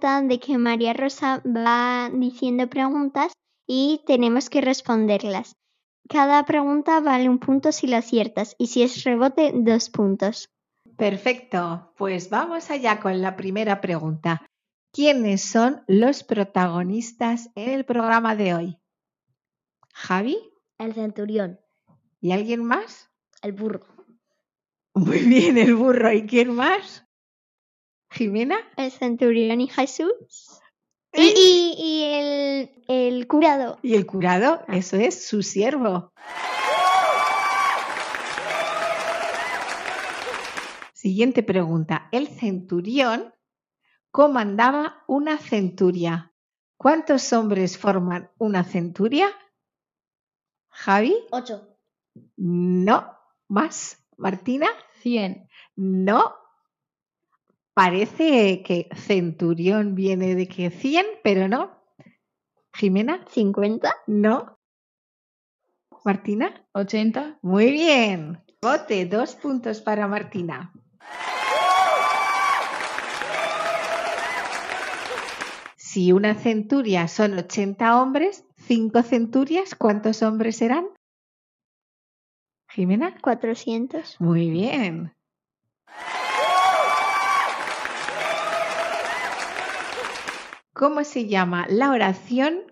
De 0.00 0.38
que 0.38 0.58
María 0.58 0.92
Rosa 0.92 1.42
va 1.46 2.10
diciendo 2.12 2.68
preguntas 2.68 3.32
y 3.66 4.02
tenemos 4.06 4.50
que 4.50 4.60
responderlas. 4.60 5.56
Cada 6.08 6.44
pregunta 6.44 7.00
vale 7.00 7.28
un 7.28 7.38
punto 7.38 7.72
si 7.72 7.86
la 7.86 7.98
aciertas 7.98 8.54
y 8.58 8.66
si 8.66 8.82
es 8.82 9.04
rebote, 9.04 9.52
dos 9.54 9.88
puntos. 9.88 10.48
Perfecto, 10.96 11.92
pues 11.96 12.28
vamos 12.28 12.70
allá 12.70 13.00
con 13.00 13.22
la 13.22 13.36
primera 13.36 13.80
pregunta. 13.80 14.46
¿Quiénes 14.92 15.42
son 15.42 15.82
los 15.88 16.22
protagonistas 16.24 17.50
en 17.54 17.70
el 17.70 17.84
programa 17.84 18.36
de 18.36 18.54
hoy? 18.54 18.78
¿Javi? 19.94 20.38
El 20.78 20.92
centurión, 20.92 21.58
¿Y 22.20 22.32
alguien 22.32 22.62
más? 22.64 23.10
el 23.42 23.52
burro, 23.52 23.86
Muy 24.94 25.20
bien, 25.20 25.56
el 25.56 25.74
burro. 25.74 26.12
¿Y 26.12 26.26
quién 26.26 26.54
más? 26.54 27.05
¿Jimena? 28.16 28.56
El 28.78 28.90
centurión 28.90 29.60
y 29.60 29.68
Jesús. 29.68 30.60
Y, 31.12 31.22
y- 31.36 31.74
y 31.78 32.02
el, 32.04 32.70
el 32.88 33.26
curado. 33.28 33.78
¿Y 33.82 33.94
el 33.94 34.06
curado? 34.06 34.62
Eso 34.68 34.96
es 34.96 35.26
su 35.28 35.42
siervo. 35.42 36.12
Siguiente 40.92 41.42
pregunta. 41.42 42.08
El 42.10 42.28
centurión 42.28 43.34
comandaba 44.10 45.04
una 45.06 45.38
centuria. 45.38 46.32
¿Cuántos 46.78 47.32
hombres 47.32 47.78
forman 47.78 48.30
una 48.38 48.64
centuria? 48.64 49.28
¿Javi? 50.68 51.16
ocho, 51.30 51.76
No. 52.36 53.12
¿Más? 53.48 54.04
¿Martina? 54.16 54.66
100. 55.02 55.48
No. 55.76 56.34
Parece 57.76 58.62
que 58.62 58.88
centurión 58.96 59.94
viene 59.94 60.34
de 60.34 60.48
que 60.48 60.70
100, 60.70 61.04
pero 61.22 61.46
no. 61.46 61.78
¿Jimena? 62.72 63.22
50. 63.28 63.94
No. 64.06 64.58
¿Martina? 66.02 66.66
80. 66.72 67.38
Muy 67.42 67.70
bien. 67.72 68.42
Bote, 68.62 69.04
dos 69.04 69.34
puntos 69.34 69.82
para 69.82 70.08
Martina. 70.08 70.72
Si 75.76 76.12
una 76.12 76.34
centuria 76.34 77.08
son 77.08 77.34
80 77.38 78.00
hombres, 78.00 78.46
cinco 78.56 79.02
centurias, 79.02 79.74
¿cuántos 79.74 80.22
hombres 80.22 80.56
serán? 80.56 80.86
Jimena. 82.70 83.18
400. 83.20 84.18
Muy 84.18 84.48
bien. 84.48 85.15
¿Cómo 90.78 91.04
se 91.04 91.26
llama 91.26 91.64
la 91.70 91.90
oración 91.90 92.70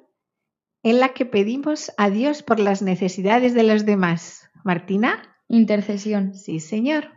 en 0.82 1.00
la 1.00 1.14
que 1.14 1.24
pedimos 1.24 1.90
a 1.96 2.10
Dios 2.10 2.42
por 2.42 2.60
las 2.60 2.82
necesidades 2.82 3.54
de 3.54 3.62
los 3.62 3.86
demás? 3.86 4.50
Martina. 4.62 5.38
Intercesión. 5.48 6.34
Sí, 6.34 6.60
señor. 6.60 7.08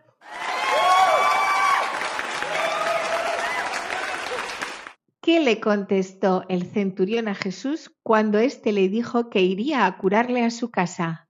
¿Qué 5.20 5.42
le 5.42 5.60
contestó 5.60 6.46
el 6.48 6.66
centurión 6.66 7.28
a 7.28 7.36
Jesús 7.36 7.94
cuando 8.02 8.40
éste 8.40 8.72
le 8.72 8.88
dijo 8.88 9.30
que 9.30 9.42
iría 9.42 9.88
a 9.88 9.98
curarle 9.98 10.46
a 10.46 10.52
su 10.52 10.72
casa? 10.72 11.28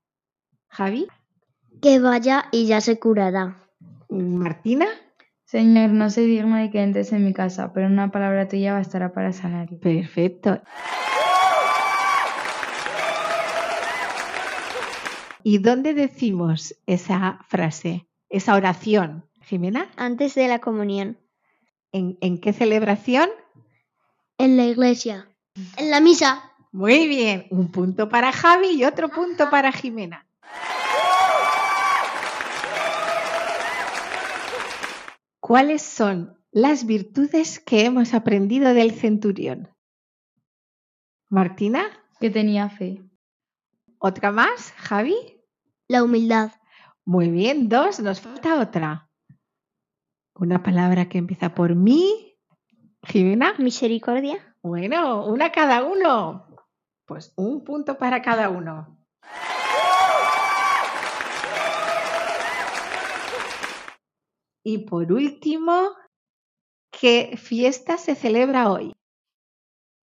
Javi, 0.68 1.08
que 1.82 1.98
vaya 1.98 2.46
y 2.52 2.68
ya 2.68 2.80
se 2.80 3.00
curará. 3.00 3.68
Martina, 4.08 4.86
Señor, 5.48 5.92
no 5.92 6.10
soy 6.10 6.26
digno 6.28 6.58
de 6.58 6.70
que 6.70 6.82
entres 6.84 7.14
en 7.14 7.24
mi 7.24 7.34
casa, 7.34 7.72
pero 7.72 7.88
una 7.88 8.12
palabra 8.12 8.50
tuya 8.50 8.74
bastará 8.74 9.14
para 9.14 9.32
sanarlo. 9.32 9.80
perfecto. 9.80 10.62
¿Y 15.44 15.60
dónde 15.60 15.94
decimos 15.94 16.76
esa 16.86 17.40
frase, 17.48 18.10
esa 18.28 18.56
oración? 18.56 19.24
Jimena, 19.42 19.88
Antes 19.96 20.36
de 20.36 20.50
la 20.50 20.60
comunión. 20.60 21.18
¿en, 21.94 22.18
en 22.20 22.40
qué 22.42 22.52
celebración? 22.52 23.30
En 24.38 24.58
la 24.58 24.66
iglesia. 24.66 25.30
En 25.78 25.90
la 25.90 26.02
misa. 26.02 26.44
Muy 26.74 27.08
bien, 27.08 27.48
un 27.52 27.72
punto 27.72 28.10
para 28.10 28.34
Javi 28.34 28.72
y 28.72 28.84
otro 28.84 29.08
punto 29.08 29.50
para 29.50 29.72
Jimena. 29.72 30.27
¿Cuáles 35.48 35.82
son 35.82 36.38
las 36.52 36.86
virtudes 36.86 37.62
que 37.62 37.86
hemos 37.86 38.14
aprendido 38.14 38.74
del 38.74 38.92
centurión? 38.92 39.70
Martina, 41.30 41.86
Que 42.20 42.30
tenía 42.30 42.68
fe. 42.70 43.02
¿otra 43.98 44.34
más? 44.34 44.74
Javi, 44.76 45.16
La 45.88 46.04
humildad. 46.04 46.52
muy 47.06 47.30
bien, 47.30 47.70
dos, 47.70 48.02
nos 48.02 48.20
falta 48.20 48.60
otra. 48.60 49.10
Una 50.36 50.62
palabra 50.64 51.08
que 51.08 51.18
empieza 51.18 51.56
por 51.56 51.76
mí. 51.76 52.38
Jimena, 53.04 53.54
Misericordia. 53.58 54.54
bueno, 54.62 55.26
una 55.28 55.54
cada 55.54 55.86
uno. 55.86 56.46
Pues 57.06 57.32
un 57.38 57.64
punto 57.64 57.98
para 57.98 58.22
cada 58.22 58.50
uno. 58.50 58.97
Y 64.70 64.80
por 64.80 65.14
último, 65.14 65.96
¿qué 66.92 67.40
fiesta 67.42 67.98
se 67.98 68.16
celebra 68.16 68.70
hoy? 68.70 68.94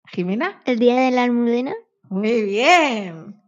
Jimena, 0.07 0.59
El 0.65 0.79
día 0.79 0.99
de 1.01 1.11
la 1.11 1.21
almudena. 1.25 1.75
muy 2.09 2.41
bien. 2.45 3.39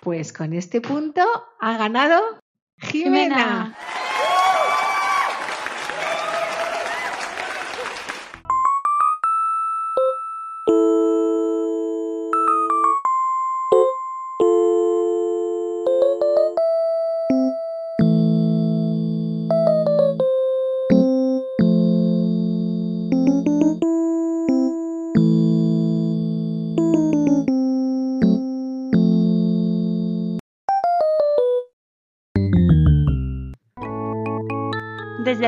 Pues 0.00 0.32
con 0.32 0.52
este 0.52 0.80
punto 0.80 1.22
ha 1.58 1.76
ganado 1.76 2.22
Jimena. 2.78 3.34
Jimena. 3.34 3.78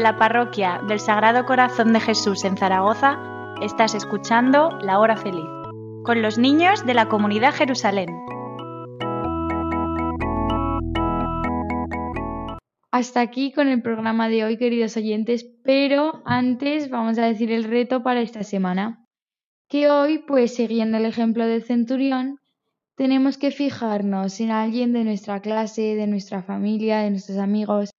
La 0.01 0.17
parroquia 0.17 0.81
del 0.87 1.01
Sagrado 1.01 1.45
Corazón 1.45 1.93
de 1.93 1.99
Jesús 1.99 2.45
en 2.45 2.57
Zaragoza, 2.57 3.19
estás 3.61 3.95
escuchando 3.95 4.71
La 4.81 5.01
Hora 5.01 5.17
Feliz, 5.17 5.49
con 6.05 6.23
los 6.23 6.39
niños 6.39 6.87
de 6.87 6.95
la 6.95 7.09
comunidad 7.09 7.53
Jerusalén. 7.53 8.09
Hasta 12.93 13.21
aquí 13.21 13.53
con 13.53 13.67
el 13.67 13.83
programa 13.83 14.29
de 14.29 14.45
hoy, 14.45 14.57
queridos 14.57 14.97
oyentes, 14.97 15.45
pero 15.65 16.23
antes 16.25 16.91
vamos 16.91 17.19
a 17.19 17.27
decir 17.27 17.51
el 17.51 17.65
reto 17.65 18.05
para 18.05 18.21
esta 18.21 18.45
semana. 18.45 19.05
Que 19.69 19.91
hoy, 19.91 20.19
pues 20.19 20.55
siguiendo 20.55 20.99
el 20.99 21.07
ejemplo 21.07 21.45
del 21.45 21.65
centurión, 21.65 22.39
tenemos 22.95 23.37
que 23.37 23.51
fijarnos 23.51 24.41
en 24.41 24.53
alguien 24.53 24.93
de 24.93 25.03
nuestra 25.03 25.41
clase, 25.41 25.97
de 25.97 26.07
nuestra 26.07 26.43
familia, 26.43 27.01
de 27.01 27.11
nuestros 27.11 27.39
amigos, 27.39 27.91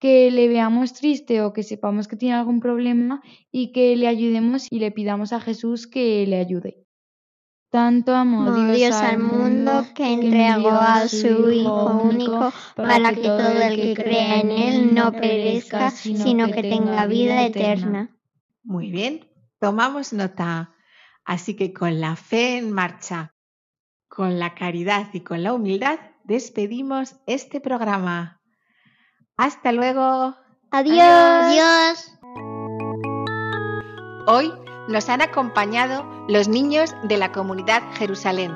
que 0.00 0.30
le 0.30 0.48
veamos 0.48 0.94
triste 0.94 1.42
o 1.42 1.52
que 1.52 1.62
sepamos 1.62 2.08
que 2.08 2.16
tiene 2.16 2.34
algún 2.34 2.58
problema 2.58 3.22
y 3.52 3.70
que 3.72 3.94
le 3.96 4.08
ayudemos 4.08 4.66
y 4.70 4.78
le 4.80 4.90
pidamos 4.90 5.32
a 5.32 5.40
Jesús 5.40 5.86
que 5.86 6.26
le 6.26 6.38
ayude. 6.40 6.86
Tanto 7.70 8.16
amó 8.16 8.50
Dios, 8.72 8.96
al 8.96 9.20
mundo 9.20 9.86
que 9.94 10.12
entregó 10.12 10.70
a 10.70 11.06
su 11.06 11.52
Hijo 11.52 12.02
único 12.02 12.52
para 12.74 13.14
que 13.14 13.22
todo 13.22 13.62
el 13.62 13.76
que 13.76 13.94
crea 13.94 14.40
en 14.40 14.50
Él 14.50 14.94
no 14.94 15.12
perezca, 15.12 15.90
sino 15.90 16.50
que 16.50 16.62
tenga 16.62 17.06
vida 17.06 17.46
eterna. 17.46 18.16
Muy 18.64 18.90
bien, 18.90 19.28
tomamos 19.60 20.12
nota. 20.12 20.74
Así 21.24 21.54
que 21.54 21.72
con 21.72 22.00
la 22.00 22.16
fe 22.16 22.58
en 22.58 22.72
marcha, 22.72 23.34
con 24.08 24.40
la 24.40 24.54
caridad 24.54 25.06
y 25.12 25.20
con 25.20 25.44
la 25.44 25.52
humildad, 25.52 26.00
despedimos 26.24 27.16
este 27.26 27.60
programa. 27.60 28.39
Hasta 29.40 29.72
luego. 29.72 30.36
Adiós. 30.70 31.00
Adiós. 31.00 32.12
Hoy 34.26 34.52
nos 34.88 35.08
han 35.08 35.22
acompañado 35.22 36.04
los 36.28 36.46
niños 36.46 36.94
de 37.04 37.16
la 37.16 37.32
comunidad 37.32 37.82
Jerusalén. 37.94 38.52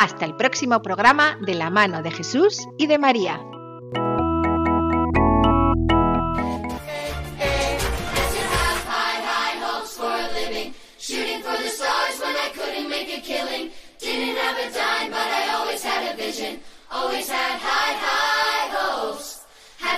Hasta 0.00 0.24
el 0.24 0.34
próximo 0.36 0.80
programa 0.80 1.36
de 1.42 1.54
la 1.54 1.68
mano 1.68 2.02
de 2.02 2.12
Jesús 2.12 2.66
y 2.78 2.86
de 2.86 2.96
María. 2.96 3.44